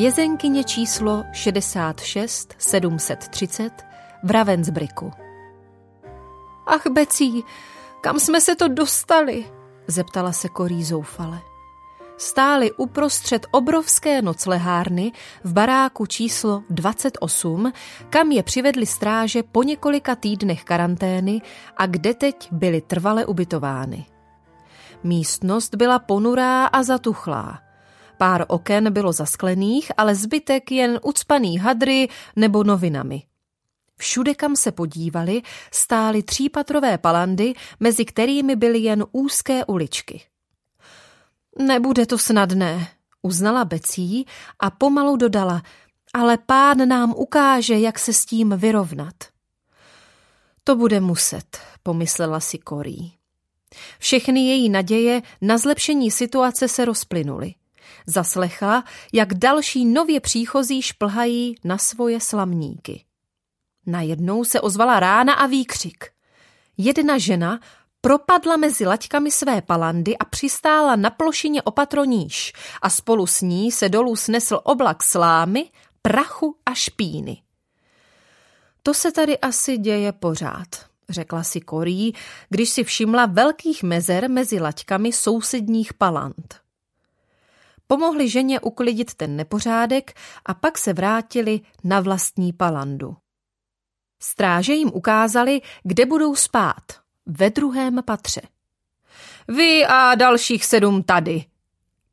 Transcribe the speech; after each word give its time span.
Vězenkyně 0.00 0.64
číslo 0.64 1.24
66 1.32 2.54
730 2.58 3.89
v 4.22 4.30
Ravensbricku. 4.30 5.12
Ach, 6.66 6.86
Becí, 6.86 7.44
kam 8.00 8.20
jsme 8.20 8.40
se 8.40 8.56
to 8.56 8.68
dostali? 8.68 9.44
zeptala 9.86 10.32
se 10.32 10.48
Korí 10.48 10.84
zoufale. 10.84 11.40
Stáli 12.16 12.72
uprostřed 12.72 13.46
obrovské 13.50 14.22
noclehárny 14.22 15.12
v 15.44 15.52
baráku 15.52 16.06
číslo 16.06 16.62
28, 16.70 17.72
kam 18.10 18.30
je 18.30 18.42
přivedli 18.42 18.86
stráže 18.86 19.42
po 19.42 19.62
několika 19.62 20.14
týdnech 20.14 20.64
karantény 20.64 21.42
a 21.76 21.86
kde 21.86 22.14
teď 22.14 22.48
byly 22.52 22.80
trvale 22.80 23.26
ubytovány. 23.26 24.06
Místnost 25.02 25.74
byla 25.74 25.98
ponurá 25.98 26.66
a 26.66 26.82
zatuchlá– 26.82 27.60
Pár 28.20 28.44
oken 28.48 28.92
bylo 28.92 29.12
zasklených, 29.12 29.92
ale 29.96 30.14
zbytek 30.14 30.72
jen 30.72 31.00
ucpaný 31.02 31.58
hadry 31.58 32.08
nebo 32.36 32.64
novinami. 32.64 33.22
Všude, 34.00 34.34
kam 34.34 34.56
se 34.56 34.72
podívali, 34.72 35.42
stály 35.72 36.22
třípatrové 36.22 36.98
palandy, 36.98 37.54
mezi 37.80 38.04
kterými 38.04 38.56
byly 38.56 38.78
jen 38.78 39.04
úzké 39.12 39.64
uličky. 39.64 40.22
Nebude 41.58 42.06
to 42.06 42.18
snadné, 42.18 42.88
uznala 43.22 43.64
Becí 43.64 44.26
a 44.60 44.70
pomalu 44.70 45.16
dodala, 45.16 45.62
ale 46.14 46.38
pán 46.38 46.88
nám 46.88 47.14
ukáže, 47.16 47.78
jak 47.78 47.98
se 47.98 48.12
s 48.12 48.24
tím 48.24 48.56
vyrovnat. 48.56 49.14
To 50.64 50.76
bude 50.76 51.00
muset, 51.00 51.58
pomyslela 51.82 52.40
si 52.40 52.58
Korí. 52.58 53.12
Všechny 53.98 54.40
její 54.40 54.68
naděje 54.68 55.22
na 55.40 55.58
zlepšení 55.58 56.10
situace 56.10 56.68
se 56.68 56.84
rozplynuly. 56.84 57.54
Zaslechla, 58.06 58.84
jak 59.12 59.34
další 59.34 59.84
nově 59.84 60.20
příchozí 60.20 60.82
šplhají 60.82 61.54
na 61.64 61.78
svoje 61.78 62.20
slamníky. 62.20 63.04
Najednou 63.86 64.44
se 64.44 64.60
ozvala 64.60 65.00
rána 65.00 65.34
a 65.34 65.46
výkřik. 65.46 66.04
Jedna 66.76 67.18
žena 67.18 67.60
propadla 68.00 68.56
mezi 68.56 68.86
laťkami 68.86 69.30
své 69.30 69.62
palandy 69.62 70.18
a 70.18 70.24
přistála 70.24 70.96
na 70.96 71.10
plošině 71.10 71.62
opatroníž 71.62 72.52
a 72.82 72.90
spolu 72.90 73.26
s 73.26 73.40
ní 73.40 73.72
se 73.72 73.88
dolů 73.88 74.16
snesl 74.16 74.60
oblak 74.64 75.02
slámy, 75.02 75.70
prachu 76.02 76.56
a 76.66 76.74
špíny. 76.74 77.42
To 78.82 78.94
se 78.94 79.12
tady 79.12 79.38
asi 79.38 79.78
děje 79.78 80.12
pořád, 80.12 80.68
řekla 81.08 81.42
si 81.42 81.60
Korí, 81.60 82.14
když 82.48 82.70
si 82.70 82.84
všimla 82.84 83.26
velkých 83.26 83.82
mezer 83.82 84.30
mezi 84.30 84.60
laťkami 84.60 85.12
sousedních 85.12 85.94
paland. 85.94 86.60
Pomohli 87.86 88.28
ženě 88.28 88.60
uklidit 88.60 89.14
ten 89.14 89.36
nepořádek 89.36 90.12
a 90.46 90.54
pak 90.54 90.78
se 90.78 90.92
vrátili 90.92 91.60
na 91.84 92.00
vlastní 92.00 92.52
palandu. 92.52 93.16
Stráže 94.22 94.72
jim 94.72 94.90
ukázali, 94.94 95.60
kde 95.82 96.06
budou 96.06 96.34
spát, 96.34 96.84
ve 97.26 97.50
druhém 97.50 98.02
patře. 98.04 98.40
Vy 99.48 99.86
a 99.86 100.14
dalších 100.14 100.64
sedm 100.64 101.02
tady, 101.02 101.44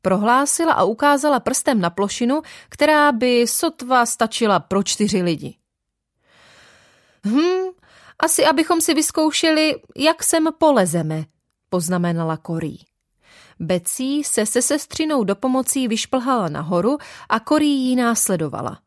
prohlásila 0.02 0.72
a 0.72 0.84
ukázala 0.84 1.40
prstem 1.40 1.80
na 1.80 1.90
plošinu, 1.90 2.42
která 2.68 3.12
by 3.12 3.46
sotva 3.46 4.06
stačila 4.06 4.60
pro 4.60 4.82
čtyři 4.82 5.22
lidi. 5.22 5.54
Hm, 7.26 7.68
asi 8.18 8.46
abychom 8.46 8.80
si 8.80 8.94
vyzkoušeli, 8.94 9.74
jak 9.96 10.22
sem 10.22 10.48
polezeme, 10.58 11.24
poznamenala 11.70 12.36
Korí. 12.36 12.78
Becí 13.60 14.24
se 14.24 14.46
se 14.46 14.62
sestřinou 14.62 15.24
do 15.24 15.36
pomocí 15.36 15.88
vyšplhala 15.88 16.48
nahoru 16.48 16.98
a 17.28 17.40
Korí 17.40 17.70
jí 17.70 17.96
následovala. 17.96 18.78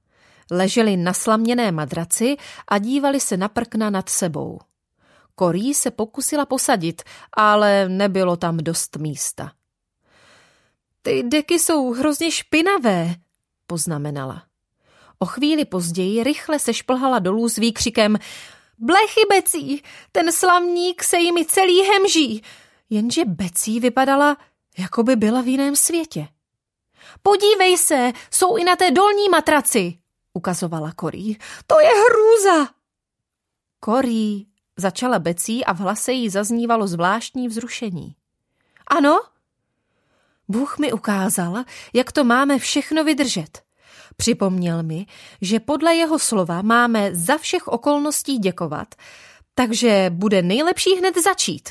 Leželi 0.52 0.98
na 0.98 1.14
slaměné 1.14 1.72
madraci 1.72 2.38
a 2.68 2.78
dívali 2.78 3.20
se 3.20 3.38
na 3.38 3.48
prkna 3.48 3.90
nad 3.90 4.10
sebou. 4.10 4.60
Korí 5.36 5.74
se 5.74 5.92
pokusila 5.92 6.46
posadit, 6.46 7.02
ale 7.34 7.90
nebylo 7.90 8.38
tam 8.38 8.58
dost 8.58 8.98
místa. 8.98 9.52
Ty 11.02 11.24
deky 11.24 11.60
jsou 11.60 11.92
hrozně 11.92 12.32
špinavé, 12.32 13.16
poznamenala. 13.68 14.44
O 15.20 15.26
chvíli 15.26 15.66
později 15.66 16.24
rychle 16.24 16.60
se 16.60 16.74
šplhala 16.74 17.20
dolů 17.20 17.50
s 17.50 17.56
výkřikem 17.56 18.18
Blechy, 18.78 19.22
Becí, 19.30 19.84
ten 20.12 20.32
slamník 20.32 21.04
se 21.04 21.18
jimi 21.18 21.46
celý 21.46 21.82
hemží. 21.82 22.44
Jenže 22.90 23.26
Becí 23.26 23.80
vypadala 23.80 24.38
jako 24.78 25.04
by 25.04 25.16
byla 25.16 25.42
v 25.42 25.48
jiném 25.48 25.76
světě. 25.76 26.28
Podívej 27.22 27.78
se, 27.78 28.12
jsou 28.32 28.58
i 28.58 28.64
na 28.64 28.76
té 28.76 28.92
dolní 28.92 29.30
matraci, 29.30 29.98
ukazovala 30.34 30.92
Korí. 30.92 31.38
To 31.68 31.80
je 31.80 31.90
hrůza. 31.90 32.74
Korí, 33.80 34.48
začala 34.78 35.20
Becí 35.20 35.66
a 35.66 35.74
v 35.74 35.78
hlase 35.78 36.12
jí 36.12 36.30
zaznívalo 36.30 36.88
zvláštní 36.88 37.48
vzrušení. 37.48 38.16
Ano? 38.88 39.20
Bůh 40.48 40.78
mi 40.78 40.94
ukázal, 40.94 41.64
jak 41.94 42.12
to 42.12 42.24
máme 42.24 42.60
všechno 42.60 43.04
vydržet. 43.04 43.62
Připomněl 44.18 44.84
mi, 44.84 45.06
že 45.42 45.60
podle 45.60 45.96
jeho 45.96 46.20
slova 46.20 46.62
máme 46.62 47.16
za 47.16 47.38
všech 47.38 47.68
okolností 47.68 48.38
děkovat, 48.38 48.96
takže 49.56 50.10
bude 50.10 50.42
nejlepší 50.42 50.96
hned 50.96 51.18
začít. 51.24 51.70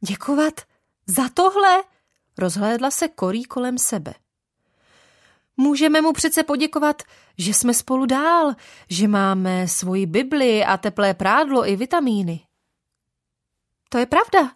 Děkovat? 0.00 0.60
Za 1.06 1.28
tohle? 1.28 1.82
Rozhlédla 2.38 2.90
se 2.90 3.08
Korí 3.08 3.44
kolem 3.44 3.78
sebe. 3.78 4.14
Můžeme 5.56 6.00
mu 6.00 6.12
přece 6.12 6.42
poděkovat, 6.42 7.02
že 7.38 7.54
jsme 7.54 7.74
spolu 7.74 8.06
dál, 8.06 8.54
že 8.90 9.08
máme 9.08 9.68
svoji 9.68 10.06
Bibli 10.06 10.64
a 10.64 10.76
teplé 10.76 11.14
prádlo 11.14 11.68
i 11.68 11.76
vitamíny. 11.76 12.40
To 13.88 13.98
je 13.98 14.06
pravda, 14.06 14.52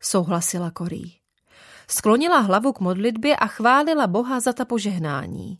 souhlasila 0.00 0.70
Korí. 0.70 1.16
Sklonila 1.88 2.38
hlavu 2.38 2.72
k 2.72 2.80
modlitbě 2.80 3.36
a 3.36 3.46
chválila 3.46 4.06
Boha 4.06 4.40
za 4.40 4.52
ta 4.52 4.64
požehnání. 4.64 5.58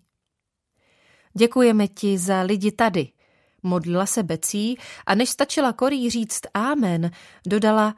Děkujeme 1.35 1.89
ti 1.89 2.19
za 2.19 2.43
lidi 2.43 2.73
tady, 2.73 3.13
modlila 3.63 4.07
se 4.07 4.23
Becí 4.23 4.79
a 5.07 5.15
než 5.15 5.31
stačila 5.31 5.73
Korí 5.73 6.11
říct 6.11 6.41
ámen, 6.55 7.11
dodala 7.47 7.95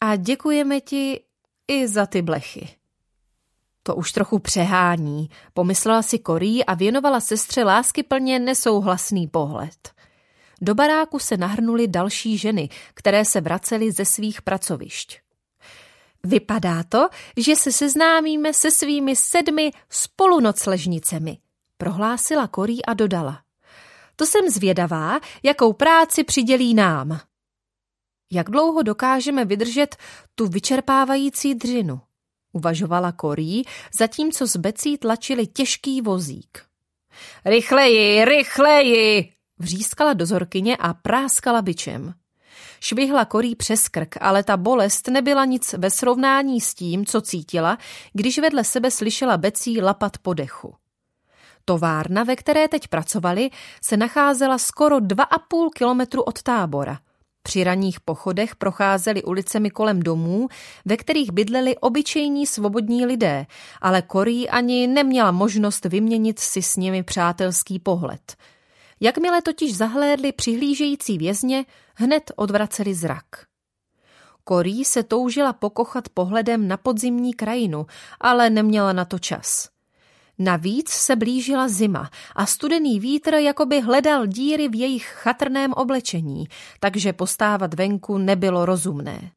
a 0.00 0.16
děkujeme 0.16 0.80
ti 0.80 1.20
i 1.68 1.88
za 1.88 2.06
ty 2.06 2.22
blechy. 2.22 2.76
To 3.86 3.94
už 3.94 4.12
trochu 4.12 4.38
přehání, 4.38 5.30
pomyslela 5.54 6.02
si 6.02 6.18
Korí 6.18 6.64
a 6.64 6.74
věnovala 6.74 7.20
sestře 7.20 7.64
lásky 7.64 8.02
plně 8.02 8.38
nesouhlasný 8.38 9.28
pohled. 9.28 9.92
Do 10.60 10.74
baráku 10.74 11.18
se 11.18 11.36
nahrnuly 11.36 11.88
další 11.88 12.38
ženy, 12.38 12.68
které 12.94 13.24
se 13.24 13.40
vracely 13.40 13.92
ze 13.92 14.04
svých 14.04 14.42
pracovišť. 14.42 15.20
Vypadá 16.24 16.82
to, 16.82 17.08
že 17.36 17.56
se 17.56 17.72
seznámíme 17.72 18.54
se 18.54 18.70
svými 18.70 19.16
sedmi 19.16 19.70
spolunocležnicemi, 19.90 21.38
prohlásila 21.78 22.46
Korí 22.46 22.84
a 22.84 22.94
dodala. 22.94 23.40
To 24.16 24.26
jsem 24.26 24.50
zvědavá, 24.50 25.20
jakou 25.42 25.72
práci 25.72 26.24
přidělí 26.24 26.74
nám. 26.74 27.20
Jak 28.32 28.50
dlouho 28.50 28.82
dokážeme 28.82 29.44
vydržet 29.44 29.96
tu 30.34 30.46
vyčerpávající 30.46 31.54
dřinu? 31.54 32.00
Uvažovala 32.56 33.12
Korí, 33.12 33.62
zatímco 33.98 34.46
z 34.46 34.56
becí 34.56 34.98
tlačili 34.98 35.46
těžký 35.46 36.00
vozík. 36.00 36.62
Rychleji, 37.44 38.24
rychleji! 38.24 39.32
Vřískala 39.58 40.12
dozorkyně 40.12 40.76
a 40.76 40.94
práskala 40.94 41.62
byčem. 41.62 42.14
Švihla 42.80 43.24
Korí 43.24 43.56
přes 43.56 43.88
krk, 43.88 44.14
ale 44.20 44.42
ta 44.42 44.56
bolest 44.56 45.08
nebyla 45.08 45.44
nic 45.44 45.72
ve 45.72 45.90
srovnání 45.90 46.60
s 46.60 46.74
tím, 46.74 47.06
co 47.06 47.20
cítila, 47.20 47.78
když 48.12 48.38
vedle 48.38 48.64
sebe 48.64 48.90
slyšela 48.90 49.36
becí 49.36 49.80
lapat 49.80 50.18
po 50.18 50.34
dechu. 50.34 50.74
Továrna, 51.64 52.24
ve 52.24 52.36
které 52.36 52.68
teď 52.68 52.88
pracovali, 52.88 53.50
se 53.84 53.96
nacházela 53.96 54.58
skoro 54.58 55.00
dva 55.00 55.24
a 55.24 55.38
půl 55.38 55.70
kilometru 55.70 56.22
od 56.22 56.42
tábora– 56.42 56.98
při 57.46 57.64
ranních 57.64 58.00
pochodech 58.00 58.56
procházeli 58.56 59.22
ulicemi 59.22 59.70
kolem 59.70 60.02
domů, 60.02 60.48
ve 60.84 60.96
kterých 60.96 61.32
bydleli 61.32 61.76
obyčejní 61.78 62.46
svobodní 62.46 63.06
lidé, 63.06 63.46
ale 63.80 64.02
Korí 64.02 64.48
ani 64.48 64.86
neměla 64.86 65.30
možnost 65.30 65.84
vyměnit 65.84 66.38
si 66.38 66.62
s 66.62 66.76
nimi 66.76 67.02
přátelský 67.02 67.78
pohled. 67.78 68.36
Jakmile 69.00 69.42
totiž 69.42 69.76
zahlédli 69.76 70.32
přihlížející 70.32 71.18
vězně, 71.18 71.64
hned 71.94 72.32
odvraceli 72.36 72.94
zrak. 72.94 73.26
Korí 74.44 74.84
se 74.84 75.02
toužila 75.02 75.52
pokochat 75.52 76.08
pohledem 76.08 76.68
na 76.68 76.76
podzimní 76.76 77.34
krajinu, 77.34 77.86
ale 78.20 78.50
neměla 78.50 78.92
na 78.92 79.04
to 79.04 79.18
čas. 79.18 79.75
Navíc 80.38 80.88
se 80.88 81.16
blížila 81.16 81.68
zima 81.68 82.10
a 82.36 82.46
studený 82.46 83.00
vítr 83.00 83.34
jakoby 83.34 83.80
hledal 83.80 84.26
díry 84.26 84.68
v 84.68 84.74
jejich 84.74 85.04
chatrném 85.04 85.72
oblečení, 85.72 86.48
takže 86.80 87.12
postávat 87.12 87.74
venku 87.74 88.18
nebylo 88.18 88.66
rozumné. 88.66 89.30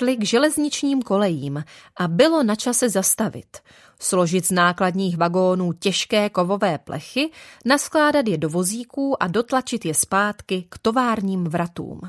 Došli 0.00 0.16
k 0.16 0.24
železničním 0.24 1.02
kolejím 1.02 1.64
a 1.96 2.08
bylo 2.08 2.42
na 2.42 2.54
čase 2.54 2.88
zastavit, 2.88 3.58
složit 4.00 4.46
z 4.46 4.50
nákladních 4.50 5.16
vagónů 5.16 5.72
těžké 5.72 6.30
kovové 6.30 6.78
plechy, 6.78 7.30
naskládat 7.64 8.28
je 8.28 8.38
do 8.38 8.48
vozíků 8.48 9.22
a 9.22 9.26
dotlačit 9.26 9.84
je 9.84 9.94
zpátky 9.94 10.66
k 10.68 10.78
továrním 10.78 11.44
vratům. 11.44 12.00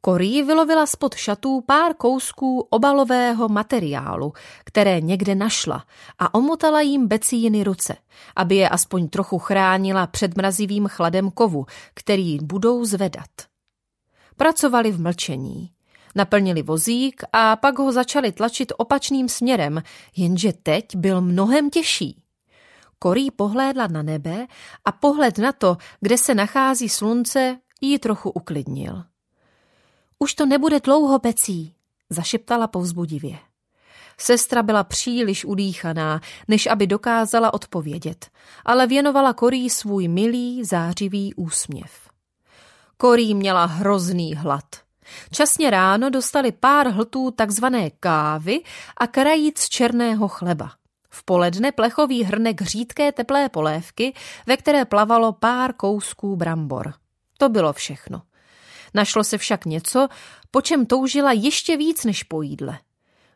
Korí 0.00 0.42
vylovila 0.42 0.86
spod 0.86 1.14
šatů 1.14 1.60
pár 1.60 1.94
kousků 1.94 2.60
obalového 2.70 3.48
materiálu, 3.48 4.32
které 4.64 5.00
někde 5.00 5.34
našla 5.34 5.84
a 6.18 6.34
omotala 6.34 6.80
jim 6.80 7.08
becíny 7.08 7.64
ruce, 7.64 7.96
aby 8.36 8.56
je 8.56 8.68
aspoň 8.68 9.08
trochu 9.08 9.38
chránila 9.38 10.06
před 10.06 10.36
mrazivým 10.36 10.88
chladem 10.88 11.30
kovu, 11.30 11.66
který 11.94 12.38
budou 12.42 12.84
zvedat. 12.84 13.30
Pracovali 14.36 14.92
v 14.92 15.00
mlčení. 15.00 15.70
Naplnili 16.14 16.62
vozík 16.62 17.22
a 17.32 17.56
pak 17.56 17.78
ho 17.78 17.92
začali 17.92 18.32
tlačit 18.32 18.72
opačným 18.76 19.28
směrem, 19.28 19.82
jenže 20.16 20.52
teď 20.52 20.96
byl 20.96 21.20
mnohem 21.20 21.70
těžší. 21.70 22.22
Korí 22.98 23.30
pohlédla 23.30 23.86
na 23.86 24.02
nebe 24.02 24.46
a 24.84 24.92
pohled 24.92 25.38
na 25.38 25.52
to, 25.52 25.76
kde 26.00 26.18
se 26.18 26.34
nachází 26.34 26.88
slunce, 26.88 27.58
ji 27.80 27.98
trochu 27.98 28.30
uklidnil. 28.30 29.04
Už 30.18 30.34
to 30.34 30.46
nebude 30.46 30.80
dlouho, 30.80 31.18
Pecí, 31.18 31.74
zašeptala 32.10 32.66
povzbudivě. 32.66 33.38
Sestra 34.18 34.62
byla 34.62 34.84
příliš 34.84 35.44
udýchaná, 35.44 36.20
než 36.48 36.66
aby 36.66 36.86
dokázala 36.86 37.54
odpovědět, 37.54 38.30
ale 38.64 38.86
věnovala 38.86 39.32
Korí 39.32 39.70
svůj 39.70 40.08
milý, 40.08 40.64
zářivý 40.64 41.34
úsměv. 41.34 41.90
Korí 42.96 43.34
měla 43.34 43.64
hrozný 43.64 44.34
hlad. 44.34 44.64
Časně 45.30 45.70
ráno 45.70 46.10
dostali 46.10 46.52
pár 46.52 46.88
hltů 46.88 47.30
takzvané 47.30 47.90
kávy 47.90 48.60
a 48.96 49.06
krajíc 49.06 49.68
černého 49.68 50.28
chleba. 50.28 50.70
V 51.10 51.24
poledne 51.24 51.72
plechový 51.72 52.24
hrnek 52.24 52.62
řídké 52.62 53.12
teplé 53.12 53.48
polévky, 53.48 54.14
ve 54.46 54.56
které 54.56 54.84
plavalo 54.84 55.32
pár 55.32 55.72
kousků 55.72 56.36
brambor. 56.36 56.94
To 57.38 57.48
bylo 57.48 57.72
všechno. 57.72 58.22
Našlo 58.94 59.24
se 59.24 59.38
však 59.38 59.64
něco, 59.64 60.08
po 60.50 60.60
čem 60.60 60.86
toužila 60.86 61.32
ještě 61.32 61.76
víc 61.76 62.04
než 62.04 62.22
po 62.22 62.42
jídle. 62.42 62.78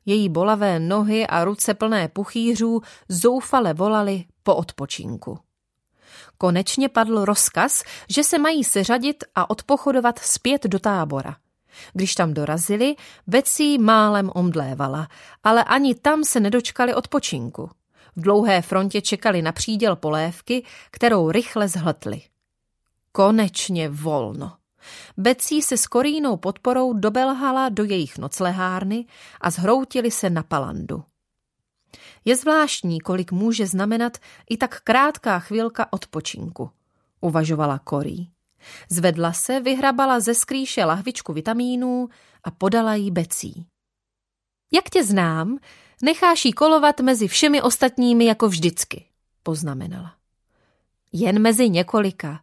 Její 0.07 0.29
bolavé 0.29 0.79
nohy 0.79 1.27
a 1.27 1.45
ruce 1.45 1.75
plné 1.75 2.09
puchýřů 2.09 2.81
zoufale 3.09 3.75
volali 3.75 4.25
po 4.43 4.55
odpočinku. 4.55 5.39
Konečně 6.39 6.89
padl 6.89 7.25
rozkaz, 7.25 7.83
že 8.11 8.25
se 8.25 8.39
mají 8.39 8.65
seřadit 8.65 9.25
a 9.35 9.51
odpochodovat 9.51 10.19
zpět 10.19 10.65
do 10.65 10.79
tábora. 10.79 11.37
Když 11.93 12.15
tam 12.15 12.35
dorazili, 12.35 12.97
Betsy 13.27 13.79
málem 13.79 14.31
omdlévala, 14.35 15.09
ale 15.45 15.65
ani 15.65 15.95
tam 15.95 16.25
se 16.25 16.41
nedočkali 16.41 16.95
odpočinku. 16.95 17.71
V 18.17 18.21
dlouhé 18.21 18.63
frontě 18.63 19.01
čekali 19.01 19.43
na 19.43 19.53
příděl 19.53 19.97
polévky, 19.97 20.65
kterou 20.91 21.31
rychle 21.31 21.69
zhltli. 21.69 22.23
Konečně 23.13 23.89
volno. 23.89 24.53
Becí 25.17 25.63
se 25.63 25.77
s 25.77 25.87
Korínou 25.87 26.37
podporou 26.37 26.93
dobelhala 26.93 27.69
do 27.69 27.85
jejich 27.85 28.19
noclehárny 28.19 29.07
a 29.41 29.51
zhroutili 29.51 30.11
se 30.11 30.31
na 30.31 30.43
palandu. 30.43 31.05
Je 32.25 32.37
zvláštní, 32.37 33.01
kolik 33.01 33.33
může 33.33 33.67
znamenat 33.67 34.19
i 34.51 34.57
tak 34.57 34.81
krátká 34.81 35.39
chvilka 35.39 35.93
odpočinku, 35.93 36.71
uvažovala 37.21 37.79
Korí. 37.79 38.36
Zvedla 38.89 39.33
se, 39.33 39.61
vyhrabala 39.61 40.21
ze 40.21 40.35
skrýše 40.35 40.85
lahvičku 40.85 41.33
vitamínů 41.33 42.09
a 42.45 42.51
podala 42.51 42.95
jí 42.95 43.11
becí. 43.11 43.67
Jak 44.73 44.91
tě 44.91 45.05
znám, 45.05 45.59
necháš 46.03 46.45
jí 46.45 46.53
kolovat 46.53 47.01
mezi 47.01 47.29
všemi 47.29 47.63
ostatními 47.63 48.25
jako 48.25 48.49
vždycky, 48.49 49.05
poznamenala. 49.43 50.15
Jen 51.13 51.43
mezi 51.43 51.69
několika. 51.69 52.41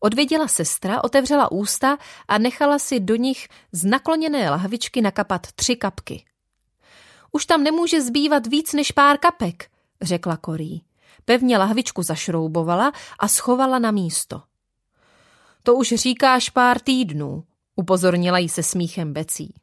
Odvěděla 0.00 0.48
sestra, 0.48 1.04
otevřela 1.04 1.52
ústa 1.52 1.98
a 2.28 2.38
nechala 2.38 2.78
si 2.78 3.00
do 3.00 3.16
nich 3.16 3.48
z 3.72 3.84
nakloněné 3.84 4.50
lahvičky 4.50 5.02
nakapat 5.02 5.46
tři 5.52 5.76
kapky. 5.76 6.24
Už 7.32 7.46
tam 7.46 7.62
nemůže 7.62 8.02
zbývat 8.02 8.46
víc 8.46 8.72
než 8.72 8.92
pár 8.92 9.18
kapek, 9.18 9.70
řekla 10.02 10.36
Korí. 10.36 10.84
Pevně 11.24 11.58
lahvičku 11.58 12.02
zašroubovala 12.02 12.92
a 13.18 13.28
schovala 13.28 13.78
na 13.78 13.90
místo. 13.90 14.42
To 15.66 15.74
už 15.74 15.88
říkáš 15.88 16.50
pár 16.50 16.78
týdnů, 16.78 17.44
upozornila 17.76 18.38
jí 18.38 18.48
se 18.48 18.62
smíchem 18.62 19.12
Becí. 19.12 19.54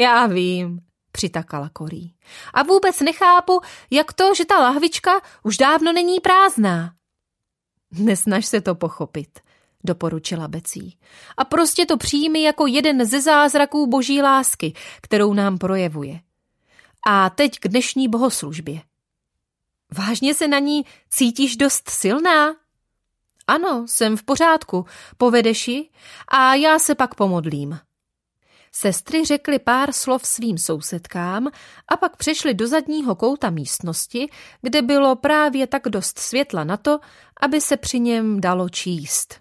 Já 0.00 0.26
vím, 0.26 0.80
přitakala 1.12 1.68
Korí. 1.68 2.14
A 2.54 2.62
vůbec 2.62 3.00
nechápu, 3.00 3.60
jak 3.90 4.12
to, 4.12 4.34
že 4.34 4.44
ta 4.44 4.58
lahvička 4.58 5.10
už 5.42 5.56
dávno 5.56 5.92
není 5.92 6.20
prázdná. 6.20 6.94
Nesnaž 7.92 8.46
se 8.46 8.60
to 8.60 8.74
pochopit, 8.74 9.40
doporučila 9.84 10.48
Becí. 10.48 10.98
A 11.36 11.44
prostě 11.44 11.86
to 11.86 11.96
přijmi 11.96 12.42
jako 12.42 12.66
jeden 12.66 13.06
ze 13.06 13.20
zázraků 13.20 13.86
boží 13.86 14.22
lásky, 14.22 14.72
kterou 15.02 15.34
nám 15.34 15.58
projevuje. 15.58 16.20
A 17.06 17.30
teď 17.30 17.58
k 17.58 17.68
dnešní 17.68 18.08
bohoslužbě. 18.08 18.82
Vážně 19.98 20.34
se 20.34 20.48
na 20.48 20.58
ní 20.58 20.84
cítíš 21.10 21.56
dost 21.56 21.90
silná? 21.90 22.63
Ano, 23.46 23.84
jsem 23.88 24.16
v 24.16 24.22
pořádku, 24.22 24.86
povedeš 25.16 25.68
ji 25.68 25.88
a 26.28 26.54
já 26.54 26.78
se 26.78 26.94
pak 26.94 27.14
pomodlím. 27.14 27.78
Sestry 28.72 29.24
řekly 29.24 29.58
pár 29.58 29.92
slov 29.92 30.26
svým 30.26 30.58
sousedkám 30.58 31.48
a 31.88 31.96
pak 31.96 32.16
přešly 32.16 32.54
do 32.54 32.68
zadního 32.68 33.14
kouta 33.14 33.50
místnosti, 33.50 34.30
kde 34.62 34.82
bylo 34.82 35.16
právě 35.16 35.66
tak 35.66 35.82
dost 35.88 36.18
světla 36.18 36.64
na 36.64 36.76
to, 36.76 36.98
aby 37.40 37.60
se 37.60 37.76
při 37.76 38.00
něm 38.00 38.40
dalo 38.40 38.68
číst. 38.68 39.40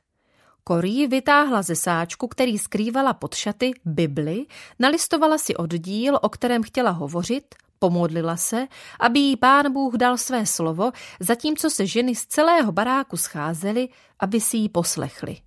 Korí 0.64 1.08
vytáhla 1.08 1.62
ze 1.62 1.76
sáčku, 1.76 2.28
který 2.28 2.58
skrývala 2.58 3.14
pod 3.14 3.36
šaty, 3.36 3.72
Bibli, 3.86 4.46
nalistovala 4.80 5.38
si 5.38 5.56
oddíl, 5.56 6.20
o 6.22 6.30
kterém 6.30 6.64
chtěla 6.64 6.92
hovořit 6.92 7.56
Pomodlila 7.84 8.38
se, 8.38 8.68
aby 9.00 9.20
jí 9.20 9.38
pán 9.38 9.74
Bůh 9.74 9.94
dal 9.94 10.18
své 10.18 10.46
slovo, 10.46 10.92
zatímco 11.20 11.70
se 11.70 11.86
ženy 11.88 12.16
z 12.16 12.26
celého 12.26 12.72
baráku 12.72 13.18
scházely, 13.18 13.90
aby 14.20 14.42
si 14.42 14.58
ji 14.58 14.70
poslechly. 14.70 15.38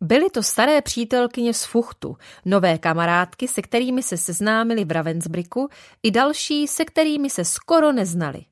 Byly 0.00 0.30
to 0.30 0.42
staré 0.42 0.82
přítelkyně 0.82 1.54
z 1.54 1.64
Fuchtu, 1.64 2.16
nové 2.44 2.78
kamarádky, 2.78 3.48
se 3.48 3.62
kterými 3.62 4.02
se 4.02 4.16
seznámili 4.16 4.84
v 4.84 4.90
Ravensbricku, 4.90 5.68
i 6.02 6.10
další, 6.10 6.68
se 6.68 6.84
kterými 6.84 7.30
se 7.30 7.44
skoro 7.44 7.92
neznali. 7.92 8.44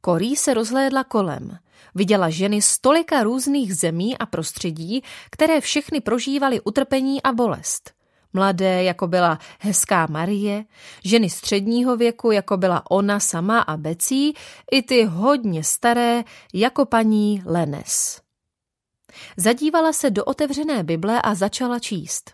Korí 0.00 0.36
se 0.36 0.54
rozhlédla 0.54 1.04
kolem. 1.04 1.58
Viděla 1.94 2.30
ženy 2.30 2.62
z 2.62 2.78
tolika 2.78 3.22
různých 3.22 3.76
zemí 3.76 4.18
a 4.18 4.26
prostředí, 4.26 5.02
které 5.30 5.60
všechny 5.60 6.00
prožívaly 6.00 6.60
utrpení 6.60 7.22
a 7.22 7.32
bolest 7.32 7.97
mladé, 8.32 8.82
jako 8.82 9.06
byla 9.06 9.38
hezká 9.58 10.06
Marie, 10.10 10.64
ženy 11.04 11.30
středního 11.30 11.96
věku, 11.96 12.30
jako 12.30 12.56
byla 12.56 12.90
ona 12.90 13.20
sama 13.20 13.60
a 13.60 13.76
Becí, 13.76 14.34
i 14.72 14.82
ty 14.82 15.04
hodně 15.04 15.64
staré, 15.64 16.24
jako 16.54 16.86
paní 16.86 17.42
Lenes. 17.46 18.20
Zadívala 19.36 19.92
se 19.92 20.10
do 20.10 20.24
otevřené 20.24 20.84
Bible 20.84 21.22
a 21.22 21.34
začala 21.34 21.78
číst. 21.78 22.32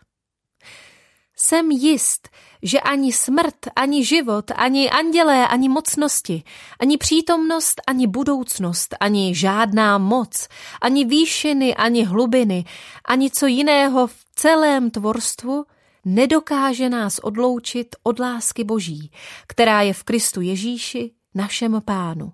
Jsem 1.37 1.71
jist, 1.71 2.29
že 2.63 2.81
ani 2.81 3.13
smrt, 3.13 3.57
ani 3.77 4.05
život, 4.05 4.51
ani 4.57 4.91
andělé, 4.91 5.49
ani 5.49 5.69
mocnosti, 5.69 6.43
ani 6.81 6.99
přítomnost, 6.99 7.81
ani 7.87 8.07
budoucnost, 8.07 8.95
ani 9.01 9.35
žádná 9.35 9.99
moc, 9.99 10.49
ani 10.81 11.05
výšiny, 11.05 11.75
ani 11.75 12.05
hlubiny, 12.05 12.65
ani 13.05 13.31
co 13.31 13.47
jiného 13.47 14.07
v 14.07 14.15
celém 14.35 14.91
tvorstvu 14.91 15.65
nedokáže 16.05 16.89
nás 16.89 17.19
odloučit 17.19 17.97
od 18.03 18.19
lásky 18.19 18.65
Boží, 18.65 19.11
která 19.47 19.83
je 19.83 19.93
v 19.93 20.03
Kristu 20.03 20.41
Ježíši, 20.41 21.11
našem 21.35 21.83
pánu. 21.85 22.33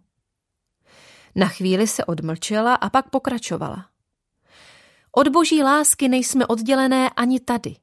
Na 1.34 1.48
chvíli 1.48 1.86
se 1.86 2.04
odmlčela 2.04 2.74
a 2.74 2.90
pak 2.90 3.10
pokračovala. 3.10 3.86
Od 5.12 5.28
boží 5.28 5.62
lásky 5.62 6.08
nejsme 6.08 6.46
oddělené 6.46 7.10
ani 7.10 7.40
tady. 7.40 7.76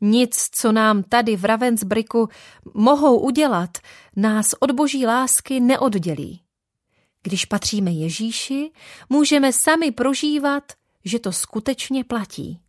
Nic, 0.00 0.48
co 0.52 0.72
nám 0.72 1.02
tady 1.02 1.36
v 1.36 1.44
Ravensbricku 1.44 2.28
mohou 2.74 3.18
udělat, 3.18 3.78
nás 4.16 4.54
od 4.60 4.70
boží 4.70 5.06
lásky 5.06 5.60
neoddělí. 5.60 6.42
Když 7.22 7.44
patříme 7.44 7.90
Ježíši, 7.90 8.70
můžeme 9.08 9.52
sami 9.52 9.90
prožívat, 9.90 10.72
že 11.04 11.18
to 11.18 11.32
skutečně 11.32 12.04
platí. 12.04 12.60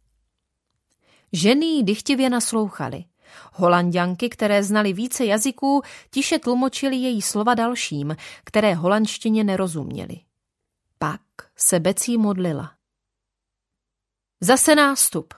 Ženy 1.33 1.65
jí 1.65 1.83
dychtivě 1.83 2.29
naslouchaly. 2.29 3.03
Holanděnky, 3.53 4.29
které 4.29 4.63
znali 4.63 4.93
více 4.93 5.25
jazyků, 5.25 5.81
tiše 6.11 6.39
tlumočili 6.39 6.95
její 6.95 7.21
slova 7.21 7.53
dalším, 7.53 8.15
které 8.43 8.73
holandštině 8.73 9.43
nerozuměli. 9.43 10.19
Pak 10.99 11.21
se 11.55 11.79
Becí 11.79 12.17
modlila. 12.17 12.71
Zase 14.41 14.75
nástup. 14.75 15.33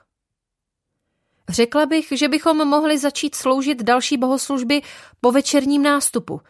Řekla 1.49 1.85
bych, 1.85 2.07
že 2.11 2.27
bychom 2.27 2.67
mohli 2.67 2.97
začít 2.97 3.35
sloužit 3.35 3.83
další 3.83 4.17
bohoslužby 4.17 4.81
po 5.21 5.31
večerním 5.31 5.83
nástupu, 5.83 6.41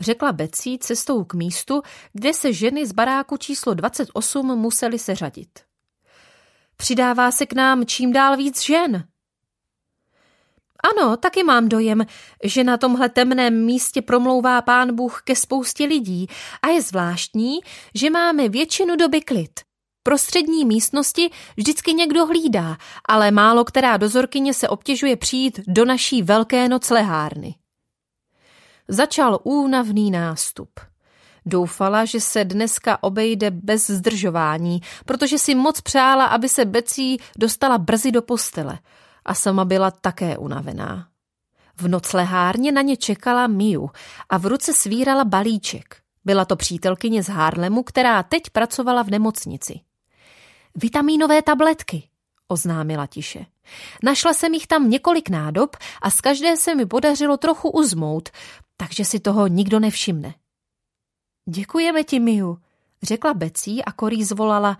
řekla 0.00 0.32
Becí 0.32 0.78
cestou 0.78 1.24
k 1.24 1.34
místu, 1.34 1.82
kde 2.12 2.34
se 2.34 2.52
ženy 2.52 2.86
z 2.86 2.92
baráku 2.92 3.36
číslo 3.36 3.74
28 3.74 4.58
museli 4.58 4.98
seřadit. 4.98 5.69
Přidává 6.80 7.30
se 7.30 7.46
k 7.46 7.52
nám 7.52 7.86
čím 7.86 8.12
dál 8.12 8.36
víc 8.36 8.62
žen. 8.62 9.04
Ano, 10.92 11.16
taky 11.16 11.44
mám 11.44 11.68
dojem, 11.68 12.06
že 12.44 12.64
na 12.64 12.76
tomhle 12.76 13.08
temném 13.08 13.64
místě 13.64 14.02
promlouvá 14.02 14.62
pán 14.62 14.94
Bůh 14.94 15.22
ke 15.24 15.36
spoustě 15.36 15.84
lidí 15.84 16.26
a 16.62 16.68
je 16.68 16.82
zvláštní, 16.82 17.60
že 17.94 18.10
máme 18.10 18.48
většinu 18.48 18.96
doby 18.96 19.20
klid. 19.20 19.60
Prostřední 20.02 20.64
místnosti 20.64 21.30
vždycky 21.56 21.92
někdo 21.92 22.26
hlídá, 22.26 22.76
ale 23.08 23.30
málo 23.30 23.64
která 23.64 23.96
dozorkyně 23.96 24.54
se 24.54 24.68
obtěžuje 24.68 25.16
přijít 25.16 25.60
do 25.66 25.84
naší 25.84 26.22
velké 26.22 26.68
noclehárny. 26.68 27.54
Začal 28.88 29.38
únavný 29.42 30.10
nástup. 30.10 30.89
Doufala, 31.46 32.04
že 32.04 32.20
se 32.20 32.44
dneska 32.44 33.02
obejde 33.02 33.50
bez 33.50 33.90
zdržování, 33.90 34.80
protože 35.04 35.38
si 35.38 35.54
moc 35.54 35.80
přála, 35.80 36.26
aby 36.26 36.48
se 36.48 36.64
Becí 36.64 37.18
dostala 37.38 37.78
brzy 37.78 38.12
do 38.12 38.22
postele 38.22 38.78
a 39.24 39.34
sama 39.34 39.64
byla 39.64 39.90
také 39.90 40.38
unavená. 40.38 41.06
V 41.76 41.88
noclehárně 41.88 42.72
na 42.72 42.82
ně 42.82 42.96
čekala 42.96 43.46
Miu 43.46 43.90
a 44.28 44.38
v 44.38 44.46
ruce 44.46 44.72
svírala 44.72 45.24
balíček. 45.24 45.96
Byla 46.24 46.44
to 46.44 46.56
přítelkyně 46.56 47.22
z 47.22 47.28
Harlemu, 47.28 47.82
která 47.82 48.22
teď 48.22 48.42
pracovala 48.50 49.02
v 49.02 49.10
nemocnici. 49.10 49.80
Vitamínové 50.74 51.42
tabletky, 51.42 52.08
oznámila 52.48 53.06
tiše. 53.06 53.46
Našla 54.02 54.34
jsem 54.34 54.54
jich 54.54 54.66
tam 54.66 54.90
několik 54.90 55.28
nádob 55.28 55.76
a 56.02 56.10
z 56.10 56.20
každé 56.20 56.56
se 56.56 56.74
mi 56.74 56.86
podařilo 56.86 57.36
trochu 57.36 57.70
uzmout, 57.70 58.28
takže 58.76 59.04
si 59.04 59.20
toho 59.20 59.46
nikdo 59.46 59.80
nevšimne. 59.80 60.34
Děkujeme 61.52 62.04
ti, 62.04 62.20
Miu, 62.20 62.58
řekla 63.02 63.34
Becí 63.34 63.84
a 63.84 63.92
Korí 63.92 64.24
zvolala. 64.24 64.78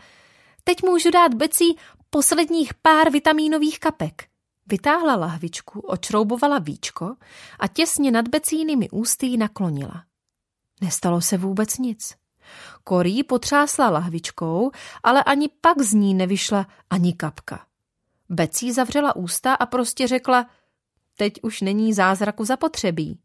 Teď 0.65 0.83
můžu 0.83 1.11
dát 1.11 1.35
Becí 1.35 1.77
posledních 2.11 2.75
pár 2.75 3.11
vitamínových 3.11 3.81
kapek. 3.81 4.29
Vytáhla 4.67 5.17
lahvičku, 5.17 5.81
očroubovala 5.81 6.59
víčko 6.59 7.17
a 7.59 7.67
těsně 7.69 8.11
nad 8.11 8.29
Becínými 8.29 8.91
ústy 8.91 9.27
ji 9.27 9.37
naklonila. 9.37 10.05
Nestalo 10.81 11.21
se 11.21 11.37
vůbec 11.37 11.79
nic. 11.79 12.15
Korí 12.85 13.23
potřásla 13.23 13.91
lahvičkou, 13.91 14.71
ale 15.03 15.25
ani 15.25 15.49
pak 15.61 15.83
z 15.83 15.95
ní 15.95 16.15
nevyšla 16.15 16.67
ani 16.91 17.13
kapka. 17.13 17.67
Becí 18.29 18.73
zavřela 18.73 19.17
ústa 19.17 19.55
a 19.55 19.67
prostě 19.67 20.09
řekla, 20.09 20.47
teď 21.17 21.33
už 21.43 21.61
není 21.61 21.95
zázraku 21.95 22.45
zapotřebí. 22.45 23.19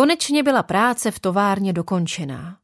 Konečně 0.00 0.42
byla 0.42 0.62
práce 0.62 1.10
v 1.10 1.18
továrně 1.18 1.72
dokončená. 1.72 2.58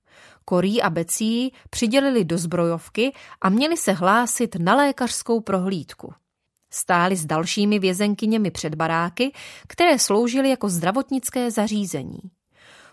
Korí 0.44 0.82
a 0.82 0.90
Becí 0.90 1.52
přidělili 1.70 2.24
do 2.24 2.38
zbrojovky 2.38 3.12
a 3.40 3.48
měli 3.48 3.76
se 3.76 3.92
hlásit 3.92 4.56
na 4.58 4.76
lékařskou 4.76 5.40
prohlídku. 5.40 6.14
Stáli 6.70 7.16
s 7.16 7.26
dalšími 7.26 7.78
vězenkyněmi 7.78 8.50
před 8.50 8.74
baráky, 8.74 9.32
které 9.68 9.98
sloužily 9.98 10.50
jako 10.50 10.68
zdravotnické 10.68 11.50
zařízení. 11.50 12.18